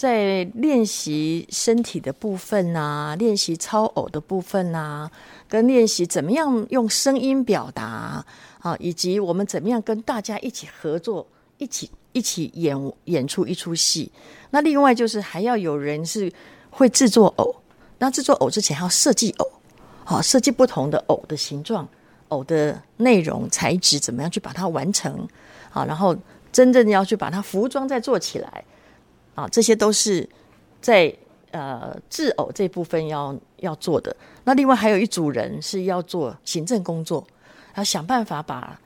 [0.00, 5.10] 在练习身体的部分呐，练习超偶的部分呐，
[5.46, 8.24] 跟练习怎么样用声音表达
[8.60, 11.26] 啊，以及我们怎么样跟大家一起合作，
[11.58, 14.10] 一起一起演演出一出戏。
[14.52, 16.32] 那另外就是还要有人是
[16.70, 17.54] 会制作偶，
[17.98, 19.46] 那制作偶之前要设计偶，
[20.04, 21.86] 好设计不同的偶的形状
[22.28, 25.28] 偶的内容材质怎么样去把它完成
[25.74, 26.16] 啊，然后
[26.50, 28.64] 真正要去把它服装再做起来
[29.40, 30.28] 啊，这些都是
[30.80, 31.12] 在
[31.50, 34.14] 呃制偶这部分要要做的。
[34.44, 37.26] 那另外还有一组人是要做行政工作，
[37.76, 38.78] 要想办法把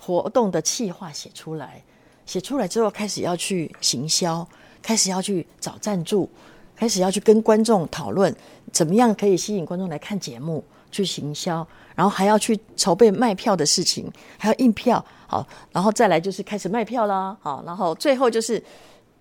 [0.00, 1.82] 活动的企划写出来，
[2.24, 4.46] 写出来之后开始要去行销，
[4.80, 6.28] 开始要去找赞助，
[6.76, 8.34] 开始要去跟观众讨论
[8.72, 18.62] 怎么样可以吸引观众来看节目，去行销，然后还要去筹备卖票的事情，还要印票，好，然后再来就是开始卖票啦，好，然后最后就是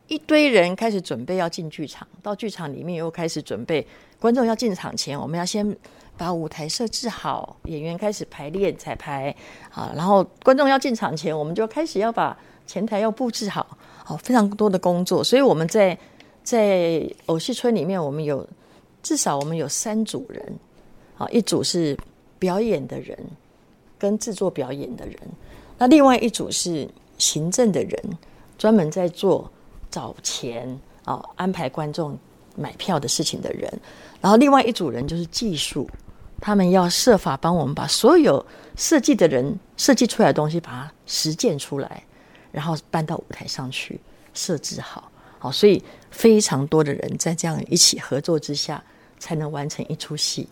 [0.10, 3.86] 一堆人开始准备要进剧场，到剧场里面又开始准备，
[4.20, 5.78] 观众要进场前，我们要先
[6.18, 9.34] 把舞台设置好，演员开始排练彩排，
[9.72, 15.96] 啊，然后观众要进场前，我们就开始要把前台要布置好，好，非常多的工作，所以我们在
[16.44, 18.46] 在偶戏村里面，我们有
[19.04, 20.60] 至少我们有三组人，
[21.20, 21.96] 啊，一组是
[22.40, 23.16] 表演的人
[24.00, 25.16] 跟制作表演的人，
[25.78, 28.18] 那另外一组是行政的人，
[28.58, 29.52] 专门在做
[29.90, 32.18] 找钱啊，安排观众
[32.56, 33.72] 买票的事情的人，
[34.22, 35.90] 然后另外一组人就是技术，
[36.42, 42.04] 他们要设法帮我们把所有设计的人设计出来的东西，把它实践出来，
[42.52, 44.00] 然后搬到舞台上去
[44.34, 45.12] 设置好。
[45.40, 48.84] 好，所以非常多的人在这样一起合作之下，
[49.20, 50.48] 才能完成一出戏。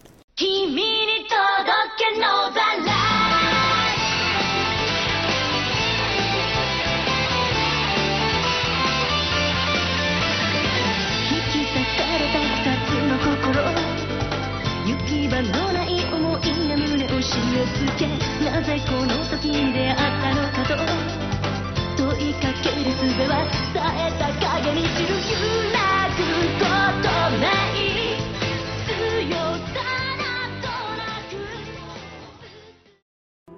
[17.37, 18.09] が胸を締め付け
[18.45, 20.75] なぜこの時に出会ったのかと
[21.97, 25.37] 問いかける術は冴えた影に散る揺
[25.73, 25.79] ら
[26.17, 26.21] ぐ
[26.59, 26.65] こ
[27.03, 27.05] と
[27.39, 27.85] ない
[28.87, 28.91] 強
[29.37, 29.77] さ
[30.19, 30.25] な
[30.63, 30.65] ど
[30.97, 31.33] なく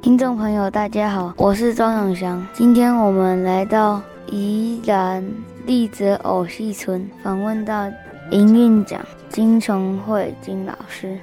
[0.02, 2.46] 听众朋友，大家好，我是庄永祥。
[2.52, 5.24] 今天我们来到宜兰
[5.66, 7.88] 丽泽偶戏村，访问到
[8.30, 11.18] 营运长金崇慧金老师。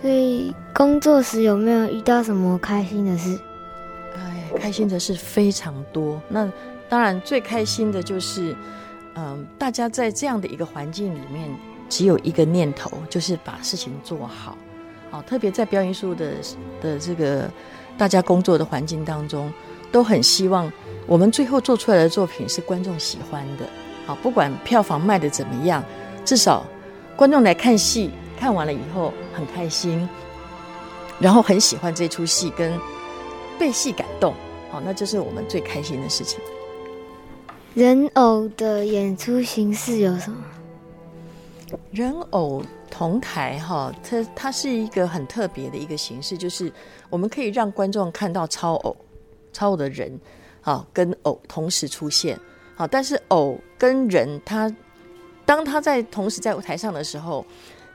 [0.00, 3.38] 所以工作时有没有遇到什么开心的事？
[4.16, 6.20] 哎，开心的事非常多。
[6.28, 6.50] 那
[6.88, 8.54] 当然最开心的就是，
[9.14, 11.50] 嗯，大家在这样的一个环境里面，
[11.88, 14.56] 只有一个念头，就是把事情做好。
[15.10, 16.32] 好，特别在表演艺术的
[16.80, 17.50] 的这个
[17.96, 19.52] 大家工作的环境当中，
[19.90, 20.70] 都很希望
[21.06, 23.64] 我们最后做出来的作品是观众喜欢的。
[24.06, 25.82] 好，不管票房卖的怎么样，
[26.24, 26.64] 至少
[27.16, 30.08] 观众来看戏，看完了以后很开心，
[31.18, 32.78] 然后很喜欢这出戏，跟
[33.58, 34.32] 被戏感动。
[34.70, 36.38] 好，那就是我们最开心的事情。
[37.74, 40.38] 人偶的演出形式有什么？
[41.90, 46.72] 人偶同台哈，它它是一个很特别的一个形式，就是
[47.10, 48.96] 我们可以让观众看到超偶、
[49.52, 50.18] 超偶的人，
[50.62, 52.38] 啊，跟偶同时出现，
[52.76, 54.74] 好，但是偶跟人，他
[55.44, 57.44] 当他在同时在舞台上的时候，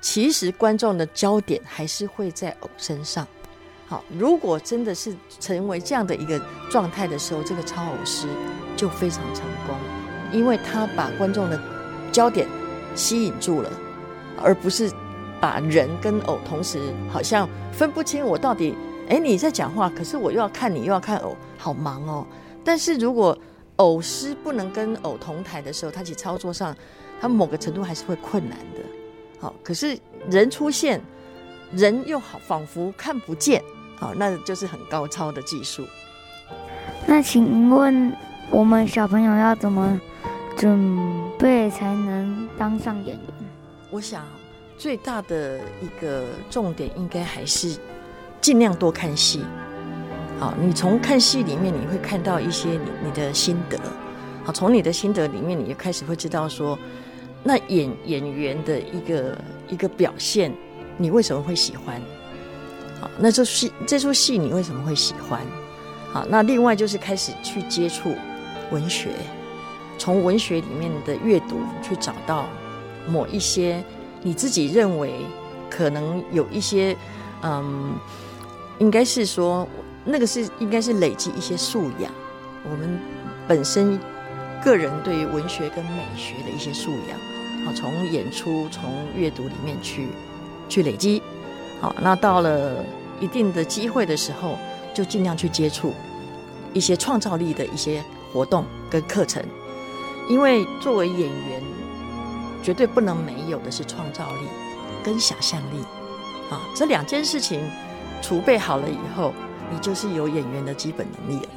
[0.03, 3.25] 其实观众的焦点还是会在偶身上。
[3.87, 6.37] 好，如果真的是成为这样的一个
[6.69, 8.27] 状态的时候，这个超偶师
[8.75, 9.77] 就非常成功，
[10.33, 11.57] 因为他把观众的
[12.11, 12.45] 焦点
[12.95, 13.71] 吸引住了，
[14.43, 14.91] 而不是
[15.39, 18.75] 把人跟偶同时好像分不清我到底，
[19.07, 22.27] 哎，你在讲话，可是我又要看你，又要看偶，好忙哦。
[22.61, 23.37] 但是如果
[23.77, 26.75] 偶师不能跟偶同台的时候，他其实操作上，
[27.21, 28.81] 他某个程度还是会困难的。
[29.43, 29.99] 好，可是
[30.31, 31.01] 人出现，
[31.73, 33.61] 人又好仿佛看不见，
[33.97, 35.85] 好，那就是很高超的技术。
[37.05, 38.15] 那请问
[38.49, 39.99] 我们小朋友要怎么
[40.55, 40.97] 准
[41.37, 43.25] 备才能当上演员？
[43.91, 44.23] 我想
[44.77, 47.77] 最大的一个重点应该还是
[48.39, 49.43] 尽量多看戏。
[50.39, 53.77] 好，你从看戏里面你会看到一些你你的心得。
[54.45, 56.79] 好，从你的心得里面，你就开始会知道说，
[57.43, 59.37] 那演演员的一个
[59.69, 60.53] 一个表现，
[60.97, 62.01] 你为什么会喜欢？
[63.01, 65.41] 好，那这戏这出戏你为什么会喜欢？
[66.11, 68.15] 好，那另外就是开始去接触
[68.71, 69.09] 文学，
[69.97, 72.47] 从文学里面的阅读去找到
[73.07, 73.83] 某一些
[74.21, 75.11] 你自己认为
[75.69, 76.95] 可能有一些，
[77.41, 77.93] 嗯，
[78.79, 79.67] 应该是说
[80.05, 82.09] 那个是应该是累积一些素养，
[82.63, 82.97] 我们
[83.47, 83.99] 本身
[84.63, 87.19] 个人对于文学跟美学的一些素养，
[87.65, 90.07] 好，从演出从阅读里面去
[90.67, 91.21] 去累积，
[91.79, 92.83] 好，那到了
[93.19, 94.57] 一定的机会的时候，
[94.93, 95.93] 就尽量去接触
[96.73, 99.43] 一些创造力的一些活动跟课程，
[100.29, 101.61] 因为作为演员，
[102.61, 104.47] 绝对不能没有的是创造力
[105.03, 105.83] 跟想象力。
[106.49, 107.61] 啊，这两件事情
[108.21, 109.33] 储备好了以后，
[109.71, 111.49] 你就是有演员的基本能力了。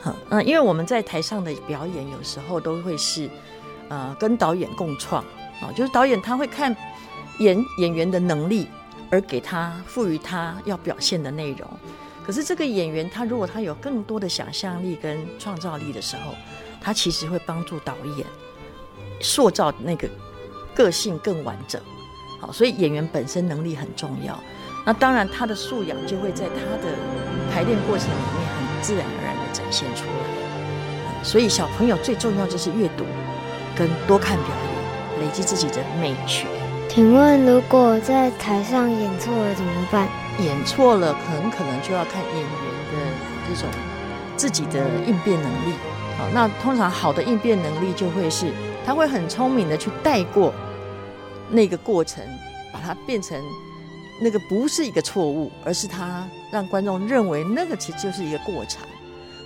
[0.00, 3.28] 好，那因为我们在台上的表演，有时候都会是
[3.92, 5.22] 呃跟导演共创
[5.60, 6.74] 啊，就是导演他会看
[7.40, 8.66] 演演员的能力，
[9.10, 11.68] 而给他赋予他要表现的内容。
[12.24, 16.34] 可是这个演员他如果他有更多的想象力跟创造力的时候，
[16.80, 18.26] 他其实会帮助导演
[19.20, 20.08] 塑造那个
[20.74, 21.78] 个性更完整。
[22.40, 24.38] 好，所以演员本身能力很重要。
[24.86, 26.88] 那当然，他的素养就会在他的
[27.52, 31.22] 排练过程里面很自然而然的展现出来。
[31.22, 33.04] 所以小朋友最重要就是阅读
[33.76, 36.46] 跟多看表演，累积自己的美学。
[36.88, 40.08] 请问，如果在台上演错了怎么办？
[40.38, 42.50] 演错了，很可能就要看演员
[42.90, 42.98] 的
[43.48, 43.68] 这种
[44.36, 45.74] 自己的应变能力。
[46.18, 48.52] 好，那通常好的应变能力就会是
[48.84, 50.52] 他会很聪明的去带过
[51.50, 52.22] 那个过程，
[52.72, 53.42] 把它变成
[54.20, 58.82] 那个不是一个错误，而是他让观众认为那个其实就是一个过场。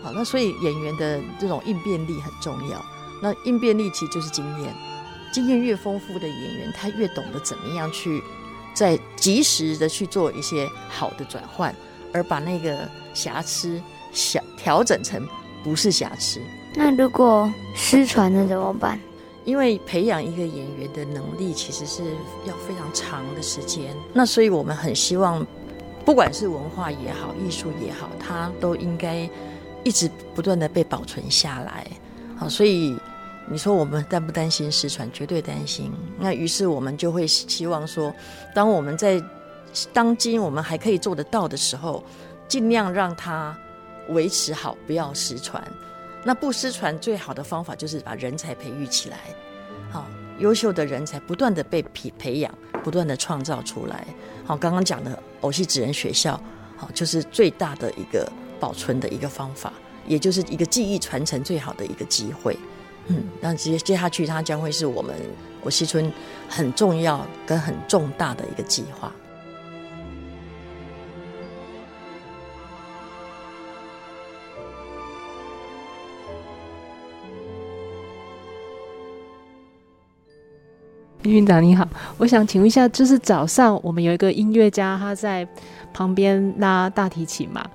[0.03, 2.85] 好，那所以演员的这种应变力很重要。
[3.23, 4.75] 那应变力其实就是经验，
[5.33, 8.23] 经验越丰富的演员，他越懂得怎么样去。
[8.75, 11.75] 在及时的去做一些好的转换，
[12.13, 13.81] 而把那个瑕疵
[14.13, 15.27] 小调整成
[15.65, 16.43] 不是瑕疵。
[16.75, 19.01] 那如果失传了怎么办？
[19.47, 22.03] 因为培养一个演员的能力其实是
[22.45, 23.97] 要非常长的时间。
[24.13, 25.47] 那所以我们很希望，
[26.05, 29.27] 不管是文化也好，艺术也好，它都应该
[29.85, 31.87] 一直不断的被保存下来。
[32.37, 32.97] 好，所以。
[33.49, 35.09] 你说我们担不担心失传？
[35.13, 35.93] 绝对担心。
[36.19, 38.13] 那于是我们就会希望说，
[38.53, 39.23] 当我们在
[39.93, 42.05] 当今我们还可以做得到的时候，
[42.49, 43.57] 尽量让它
[44.09, 45.63] 维持好，不要失传。
[46.25, 49.19] 那不失传最好的方法就是把人才培育起来，
[49.93, 50.09] 好，
[50.41, 54.05] 优秀的人才不断的被培培养，不断的创造出来。
[54.45, 56.41] 好，刚刚讲的偶戏指人学校，
[56.77, 58.29] 好，就是最大的一个
[58.59, 59.73] 保存的一个方法，
[60.07, 62.59] 也就是一个记忆传承最好的一个机会。
[63.09, 65.15] 嗯，那接接下去，它将会是我们
[65.63, 66.13] 我西村
[66.49, 69.13] 很重要跟很重大的一个计划。
[81.23, 81.87] 院长你好，
[82.19, 85.47] 我想请问一下，就是早上我们有一个音乐家，他在
[85.93, 87.69] 旁边拉大提琴嘛？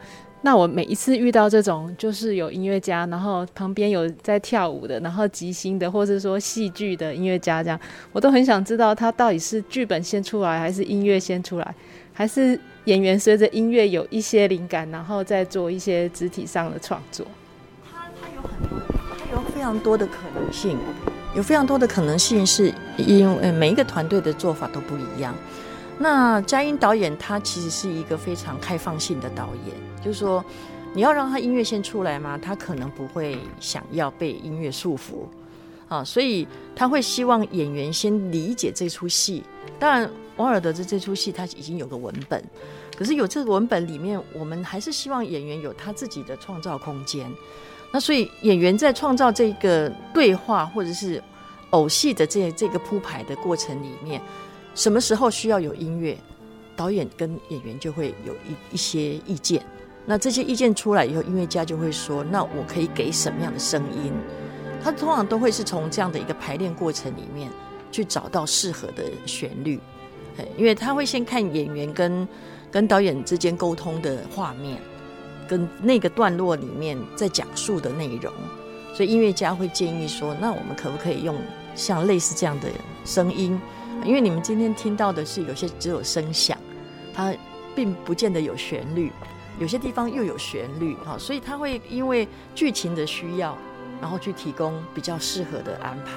[0.43, 7.79] 那我每一次遇到这种，就是有音乐家，然后旁边有在跳舞的，然后即兴的，或者说戏剧的音乐家，这样，
[8.11, 11.75] 我都很想知道他到底是剧本先出来，还是音乐先出来，
[12.11, 17.23] 还是演员随着音乐有一些灵感，然后再做一些肢体上的创作。
[17.93, 18.79] 他他有很多，
[19.19, 20.75] 他有非常多的可能性，
[21.35, 25.35] 有非常多的可能性，是因为每一个团队的做法都不一样。
[25.99, 29.90] 那佳音导演他其实是一个非常开放性的导演。
[30.03, 30.43] 就是说，
[30.93, 32.37] 你要让他音乐先出来吗？
[32.37, 35.25] 他可能不会想要被音乐束缚
[35.87, 39.43] 啊，所以他会希望演员先理解这出戏。
[39.79, 42.43] 当然，王尔德的这出戏他已经有个文本，
[42.97, 47.31] 可是有这个文本里面，我们还是希望演员有他自己的创造空间。
[47.91, 51.21] 那所以演员在创造这个对话或者是
[51.71, 54.21] 偶戏的这这个铺排的过程里面，
[54.73, 56.17] 什么时候需要有音乐，
[56.75, 59.61] 导演跟演员就会有一一些意见。
[60.05, 64.11] 那这些意见出来以后，音乐家就会说：“那我可以给什么样的声音？”
[64.83, 67.51] 他通常都会是从这样的一个排练过程里面
[67.91, 69.79] 去找到适合的旋律，
[70.57, 72.27] 因为他会先看演员跟
[72.71, 74.81] 跟导演之间沟通的画面，
[75.47, 78.33] 跟那个段落里面在讲述的内容，
[78.95, 81.37] 所以音乐家会建议说：“那我们可不可以用
[81.75, 82.67] 像类似这样的
[83.05, 83.61] 声音？
[84.03, 86.57] 因为你们今天听到的是有些只有声响，
[87.13, 87.31] 它
[87.75, 89.11] 并不见得有旋律。”
[89.61, 93.55] 有些地方又有旋律哈，所以他会因为剧情的需要，
[94.01, 96.11] 然后去提供比较适合的安排。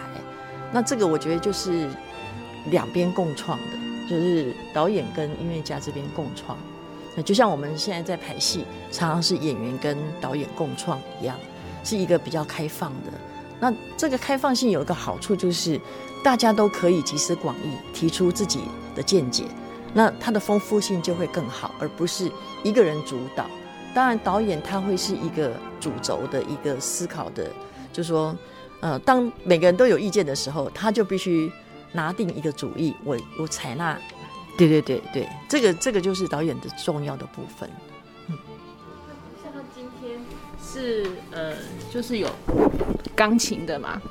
[0.73, 1.87] 那这个我觉得就是
[2.71, 6.57] 两边共创的，就是导演跟音乐家这边共创。
[7.15, 11.37] 那就像我们现在在排戏，常常是演员跟导演共创一样，
[11.85, 13.13] 是一个比较开放的。
[13.61, 15.79] 那这个开放性有一个好处，就是
[16.25, 18.61] 大家都可以集思广益，提出自己
[18.95, 19.45] 的见解。
[19.95, 22.31] 那它的丰富性就会更好，而不是
[22.63, 23.47] 一个人主导。
[23.95, 27.49] 当然，导演他会是一个主轴的一个思考的，
[27.93, 28.37] 就是说，
[28.81, 31.49] 呃，当每个人都有意见的时候，他就必须
[31.93, 33.97] 拿定一个主意，我我采纳。
[34.59, 37.71] 对对对对，这个这个就是导演的重要的部分。
[38.27, 38.37] 嗯，
[39.41, 40.19] 像他今天
[40.61, 41.55] 是呃，
[41.89, 42.29] 就是有
[43.15, 44.03] 钢琴的嘛？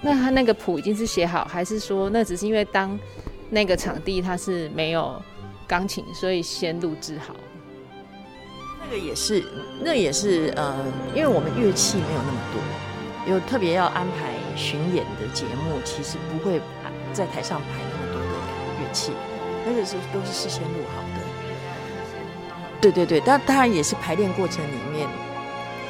[0.00, 2.96] 那他那个谱已经是写好，还是说那只是因为当
[3.50, 5.20] 那个场地他是没有？
[5.66, 7.34] 钢琴，所以先录制好。
[8.84, 9.44] 那个也是，
[9.80, 10.74] 那也是呃，
[11.14, 16.60] 因为我们乐器没有那么多，有特别要安排巡演的节目，其实不会
[17.12, 18.28] 在台上排那么多的
[18.80, 19.12] 乐器，
[19.64, 21.22] 那个是都是事先录好的。
[22.80, 25.08] 对对对，但当然也是排练过程里面，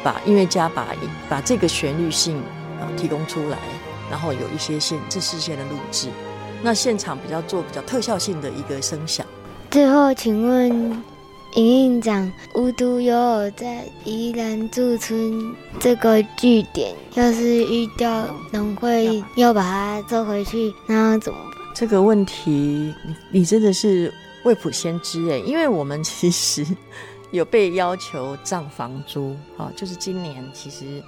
[0.05, 0.89] 把音乐家把
[1.29, 2.37] 把这个旋律性
[2.79, 3.59] 啊提供出来，
[4.11, 6.09] 然后有一些现这事先的录制，
[6.63, 9.27] 那现场比较做比较特效性的一个声响。
[9.73, 11.03] 最后，请问
[11.55, 21.53] 营运长，无独有偶，在宜兰驻村这个据点，要是遇到农会要把它收回去，那怎么办？
[21.75, 22.95] 这个问题，你
[23.31, 24.13] 你真的是
[24.45, 26.67] 未卜先知哎，因为我们其实
[27.31, 31.03] 有被要求涨房租，啊，就是今年其实，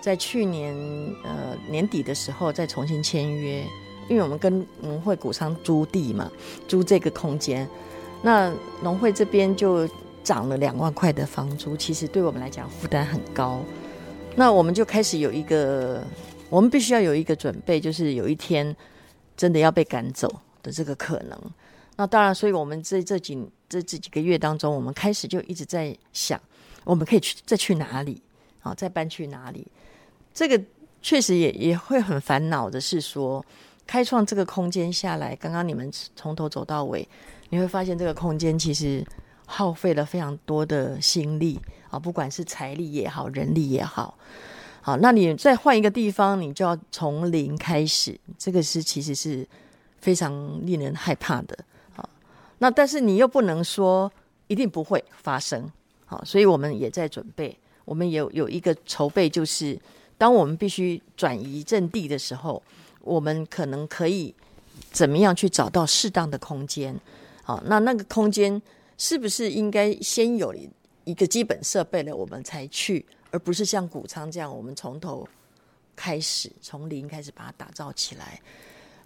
[0.00, 0.74] 在去年
[1.22, 3.64] 呃年底的时候再重新签约，
[4.08, 6.28] 因为我们跟农会谷仓租地嘛，
[6.66, 7.68] 租这个空间，
[8.22, 8.52] 那
[8.82, 9.88] 农会这边就
[10.22, 13.60] 涨了两万块的房租，其实对我们来讲负担很高，
[14.36, 16.02] 那我们就开始有一个，
[16.50, 18.76] 我们必须要有一个准备，就是有一天。
[19.38, 20.28] 真的要被赶走
[20.64, 21.40] 的这个可能，
[21.94, 23.38] 那当然，所以我们这这几
[23.68, 26.40] 这这几个月当中，我们开始就一直在想，
[26.82, 28.20] 我们可以去再去哪里
[28.62, 28.74] 啊？
[28.74, 29.64] 再搬去哪里？
[30.34, 30.60] 这个
[31.00, 33.46] 确实也也会很烦恼的是说，
[33.86, 37.08] 开创这个空间下来，刚刚你们从头走到尾，
[37.50, 39.04] 你会发现这个空间其实
[39.46, 41.58] 耗费了非常多的心力
[41.90, 44.16] 啊，不管是财力也好，人力也好。
[44.82, 49.46] 好，那你再换一个地方，你就要从零开始，这个是其实是
[50.00, 51.56] 非常令人害怕的。
[51.96, 52.08] 啊，
[52.58, 54.10] 那但是你又不能说
[54.46, 55.70] 一定不会发生。
[56.06, 59.78] 好，所以我们也在准备，我们有有一个筹备，就是
[60.16, 62.62] 当我们必须转移阵地的时候，
[63.00, 64.34] 我们可能可以
[64.90, 66.98] 怎么样去找到适当的空间。
[67.48, 68.60] 好，那那个空间
[68.98, 70.54] 是不是应该先有
[71.04, 73.06] 一个基本设备了，我们才去？
[73.30, 75.26] 而不是像谷仓这样，我们从头
[75.96, 78.38] 开始，从零开始把它打造起来。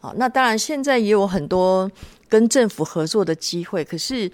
[0.00, 1.88] 好，那当然现在也有很多
[2.28, 4.28] 跟政府合作的机会，可是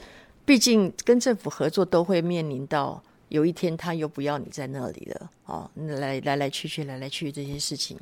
[0.46, 5.30] 毕竟跟政府合作都会面临到有一天他又不要你在那里了。
[5.44, 7.98] 哦，来来来去去，来来去这些事情，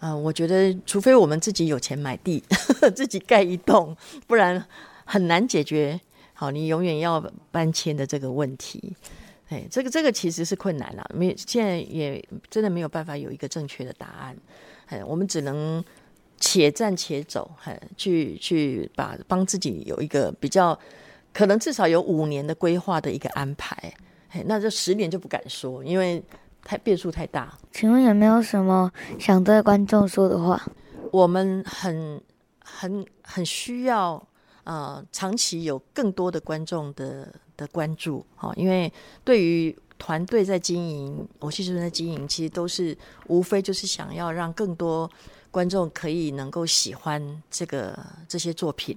[0.00, 2.42] 嗯，我觉得除非我们自己有钱买地，
[2.96, 3.94] 自己盖一栋，
[4.26, 4.66] 不然
[5.08, 5.98] 很难解决。
[6.34, 7.18] 好，你永远要
[7.50, 8.94] 搬迁的这个问题。
[9.48, 14.36] 哎，这个这个其实是困难了，没现在也真的没有办法有一个正确的答案。
[14.88, 15.82] 哎，我们只能
[16.38, 20.78] 且战且走，哎，去去把帮自己有一个比较
[21.32, 23.74] 可能至少有五年的规划的一个安排。
[24.32, 26.22] 哎，那这十年就不敢说，因为
[26.62, 27.56] 太变数太大。
[27.72, 30.62] 请问有没有什么想对观众说的话？
[31.10, 32.20] 我们很
[32.62, 34.22] 很很需要
[34.72, 37.32] 啊，长期有更多的观众的。
[37.58, 38.92] 的关注，好，因为
[39.24, 42.96] 对于团队在经营，我其实在经营，其实都是
[43.26, 45.10] 无非就是想要让更多
[45.50, 47.98] 观众可以能够喜欢这个
[48.28, 48.96] 这些作品，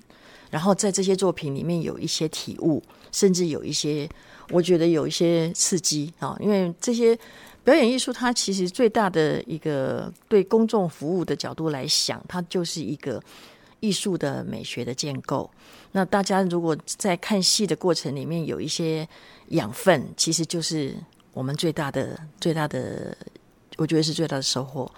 [0.51, 4.07] 然后在这些作品里面有一些体悟，甚至有一些
[4.51, 7.17] 我觉得有一些刺激啊，因为这些
[7.63, 13.19] 表演艺术它其实最大的一个对公众服务的角度来想，它就是一个
[13.81, 15.51] 艺术的美学的建构。
[15.91, 19.05] 那大家如果在看戏的过程里面有一些
[19.49, 20.95] 养分，其实就是
[21.33, 23.15] 我们最大的、最大的，
[23.75, 24.89] 我觉得是最大的收获。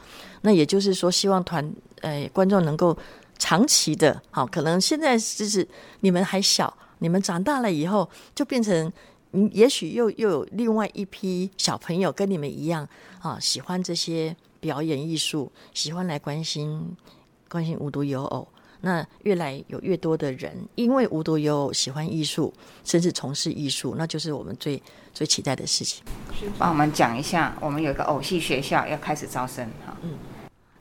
[0.41, 2.95] 那也就是说，希望团呃观众能够
[3.39, 5.67] 长期的，好，可能现在就是
[6.01, 8.91] 你们还小，你们长大了以后就变成，
[9.31, 12.87] 你，也许又又有另外一批小朋友跟你们一样
[13.21, 16.95] 啊，喜欢这些表演艺术，喜欢来关心
[17.49, 18.47] 关心无独有偶。
[18.85, 22.53] 那越来有越多的人，因为无独有偶喜欢艺术，
[22.83, 24.81] 甚至从事艺术，那就是我们最
[25.13, 26.03] 最期待的事情。
[26.57, 29.97] 帮我们讲一下，我们有一个偶戏学校要开始招生哈。
[30.01, 30.11] 嗯，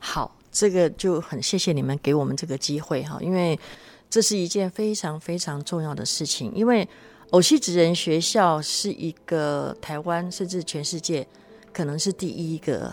[0.01, 3.57] 好，这个就很谢谢你们给我们这个机会哈，因为
[4.11, 6.53] 这是一件非常非常重要的事情。
[6.57, 6.89] 因为
[7.31, 11.25] 偶戏职人学校是一个台湾甚至全世界
[11.73, 12.93] 可能是第一个。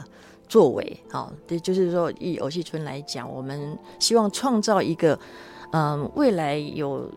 [0.50, 5.18] 作为好，对，就是说以偶戏村来讲，我们希望创造一个，
[5.72, 7.08] 嗯，未来有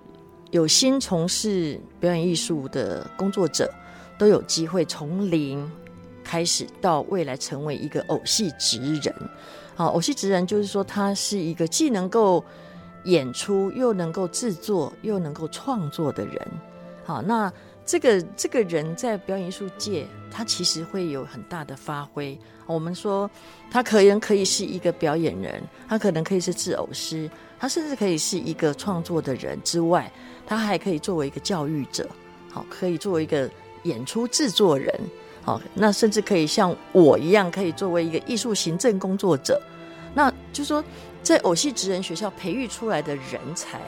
[0.51, 3.73] 有心从事表演艺术的工作者
[4.19, 5.69] 都有机会从零
[6.23, 9.15] 开始到未来成为一个偶戏职人。
[9.75, 12.45] 好，偶戏职人就是说他是一个既能够
[13.05, 16.49] 演出又能够制作又能够创作的人。
[17.03, 17.51] 好，那。
[17.85, 22.39] 这个这个人在表演艺术界，他其实会有很大的发挥。
[22.67, 23.29] 我们说，
[23.71, 27.29] 他可能可以是一个表演人，他可能可以是制偶师，
[27.59, 30.11] 他甚至可以是一个创作的人之外，
[30.47, 32.09] 他还可以作为一个教育者，
[32.51, 33.51] 好，可以作为一个
[33.83, 34.95] 演出制作人，
[35.43, 39.61] 好，那甚至可以像我一样，可以作为一个艺术行政工作者。
[40.15, 40.83] 那就说，
[41.23, 43.81] 在偶戏职人学校培育出来的人才，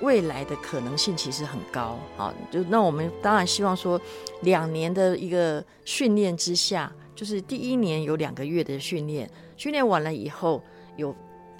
[0.00, 2.34] 未来的可能性其实很高啊。
[2.50, 4.00] 就那我们当然希望说，
[4.42, 10.62] 两年的一个训练之下，就是第一年有两个月的训练，训练完了以后
[10.96, 11.14] 有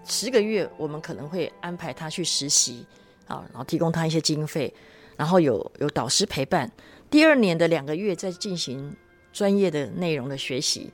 [0.04, 2.84] 十个月，我们可能会安排他去实习
[3.26, 4.72] 啊，然后提供他一些经费，
[5.16, 6.70] 然后有有导师陪伴。
[7.10, 8.94] 第二年的两个月再进行
[9.32, 10.90] 专业的内容的学习。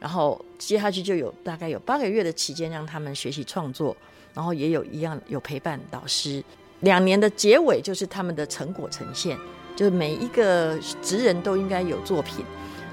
[0.00, 3.96] 然后接下去就有大概有八个月的期间让他们学习创作，
[4.32, 6.40] 然后也有一样有陪伴导师。
[6.80, 9.38] 两年的结尾就是他们的成果呈现，
[9.74, 12.44] 就是每一个职人都应该有作品。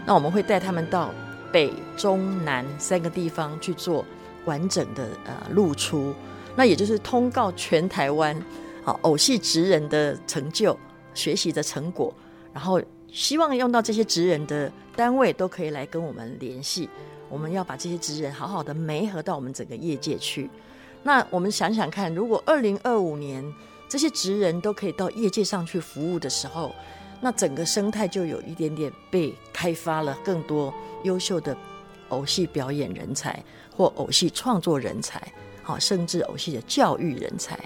[0.05, 1.13] 那我们会带他们到
[1.51, 4.05] 北、中、南三个地方去做
[4.45, 6.13] 完整的呃露出，
[6.55, 8.36] 那也就是通告全台湾
[8.83, 10.77] 啊偶戏职人的成就、
[11.13, 12.13] 学习的成果，
[12.53, 12.81] 然后。
[13.11, 16.89] 希望用到这些职人的单位都可以来跟我们联系，
[17.29, 20.49] 我们要把这些职人好好的媒合到我们整个业界去。
[21.01, 23.41] 那我们想想看，如果二零二五年
[23.88, 26.73] 这些职人都可以到业界上去服务的时候，
[27.21, 30.73] 那整个生态就有一点点被开发了，更多
[31.03, 31.55] 优秀的
[32.09, 33.41] 偶戏表演人才
[33.75, 35.21] 或偶戏创作人才，
[35.63, 37.59] 好，甚至偶戏的教育人才。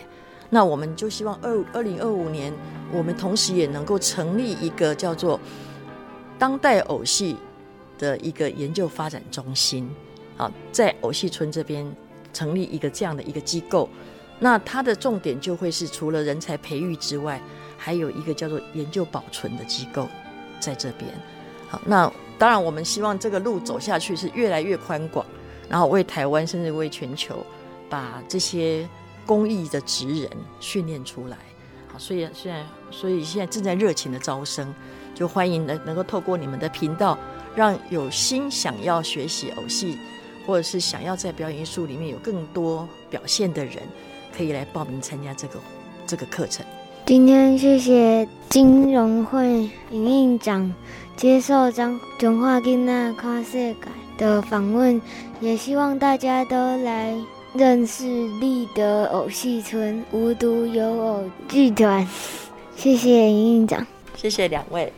[0.50, 2.54] 那我们就希望二二零二五年，
[2.92, 5.40] 我们同时也能够成立一个叫做
[6.38, 7.38] 当代偶戏
[7.98, 9.90] 的一个研究发展中心，
[10.38, 11.90] 啊，在偶戏村这边
[12.34, 13.88] 成立一个这样的一个机构。
[14.40, 17.42] 那它的重点就会是除了人才培育之外，
[17.78, 20.08] 还有一个叫做研究保存的机构
[20.60, 21.12] 在这边。
[21.68, 25.26] 好，那当然我们希望这个路走下去是越来越宽广，
[25.70, 27.46] 然后为台湾甚至为全球
[27.90, 28.88] 把这些。
[29.26, 31.38] 公益的职人训练出来，
[31.88, 34.74] 好，所以现在，所以现在正在热情的招生，
[35.14, 37.16] 就欢迎能能够透过你们的频道，
[37.56, 40.00] 让有心想要学习偶戏，
[40.48, 43.84] 或者是想要在表演艺术里面有更多表现的人，
[44.40, 45.60] 可以来报名参加这个
[46.08, 46.66] 这个课程。
[47.06, 50.74] 今天谢谢金融会营运长
[51.18, 53.76] 接受张中华金娜跨世界
[54.18, 55.02] 的访问，
[55.42, 57.14] 也希望大家都来。
[57.52, 58.06] 认识
[58.40, 62.08] 立德偶戏村无独有偶剧团，
[62.76, 63.86] 谢谢营运长，
[64.16, 64.94] 谢谢两位。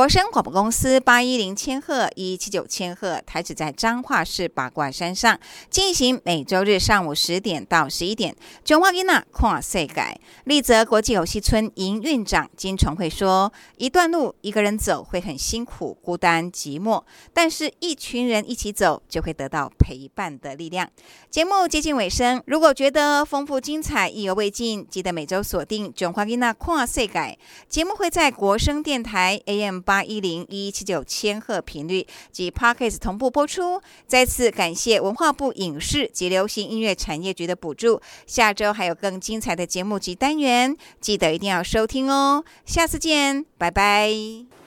[0.00, 5.38] 国声广播公司八一零千赫一七九千赫台址在彰化市八卦山上，
[5.68, 8.34] 进行每周日上午十点到十一点。
[8.64, 20.88] 中华吉娜跨世改，立泽国际游戏村营运长金崇慧说：“一段路一个人走会很辛苦、孤单、寂寞，但是一群人一起走就会得到陪伴的力量。”
[21.28, 27.36] 节目接近尾声，如果觉得丰富精彩、意犹未尽，记得每周锁定中华吉娜跨世改
[27.68, 29.82] 节目，会在国声电台 AM。
[29.90, 33.82] 八一零一七九千赫频率及 Parkes 同步播出。
[34.06, 38.00] 再次感谢文化部影视及流行音乐产业局的补助。
[38.24, 42.44] 下周还有更精彩的节目及单元，记得一定要收听哦。
[42.64, 44.59] 下次见，拜拜。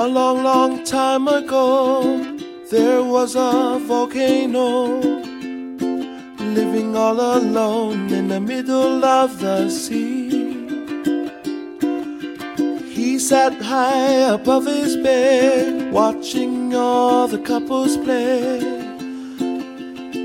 [0.00, 2.24] A long, long time ago,
[2.70, 4.96] there was a volcano
[6.38, 10.30] living all alone in the middle of the sea.
[12.88, 18.58] He sat high above his bed, watching all the couples play,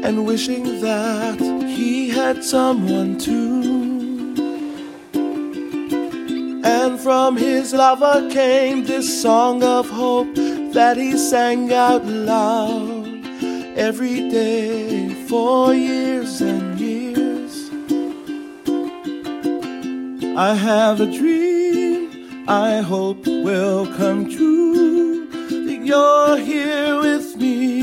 [0.05, 3.84] and wishing that he had someone to.
[6.65, 10.35] And from his lover came this song of hope
[10.73, 13.05] that he sang out loud.
[13.75, 17.69] every day for years and years.
[20.37, 25.27] I have a dream I hope will come true.
[25.27, 27.81] That you're here with me,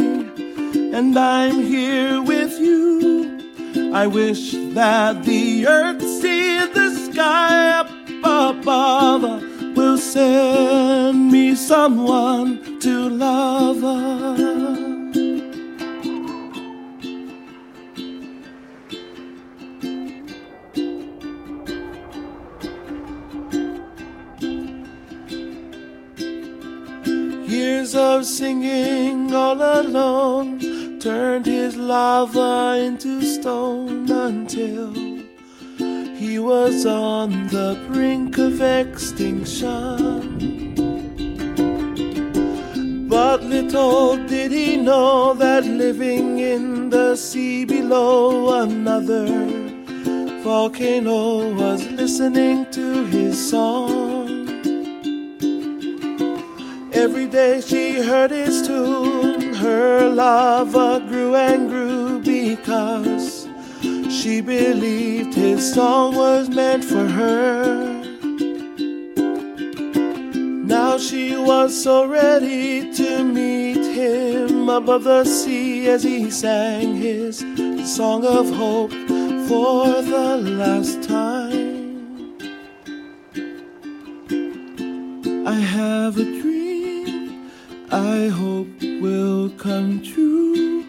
[0.96, 3.92] and I'm here with you.
[3.92, 9.22] I wish that the earth see the sky up above
[9.76, 13.82] will send me someone to love.
[27.48, 30.60] Years of singing all alone
[31.00, 35.11] turned his lava into stone until
[36.32, 39.68] he was on the brink of extinction.
[43.06, 49.26] But little did he know that living in the sea below another
[50.42, 54.48] volcano was listening to his song.
[56.94, 63.21] Every day she heard his tune, her lava grew and grew because
[64.22, 67.84] she believed his song was meant for her.
[70.64, 77.38] Now she was so ready to meet him above the sea as he sang his
[77.96, 78.92] song of hope
[79.48, 82.36] for the last time.
[85.48, 87.50] I have a dream
[87.90, 88.68] I hope
[89.00, 90.84] will come true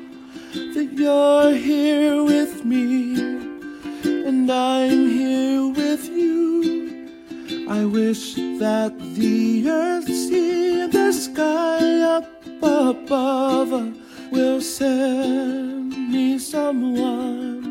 [0.75, 3.12] that you're here with me
[4.43, 7.07] and I'm here with you.
[7.69, 12.27] I wish that the earth see the sky up
[12.61, 13.71] above
[14.31, 17.62] will send me someone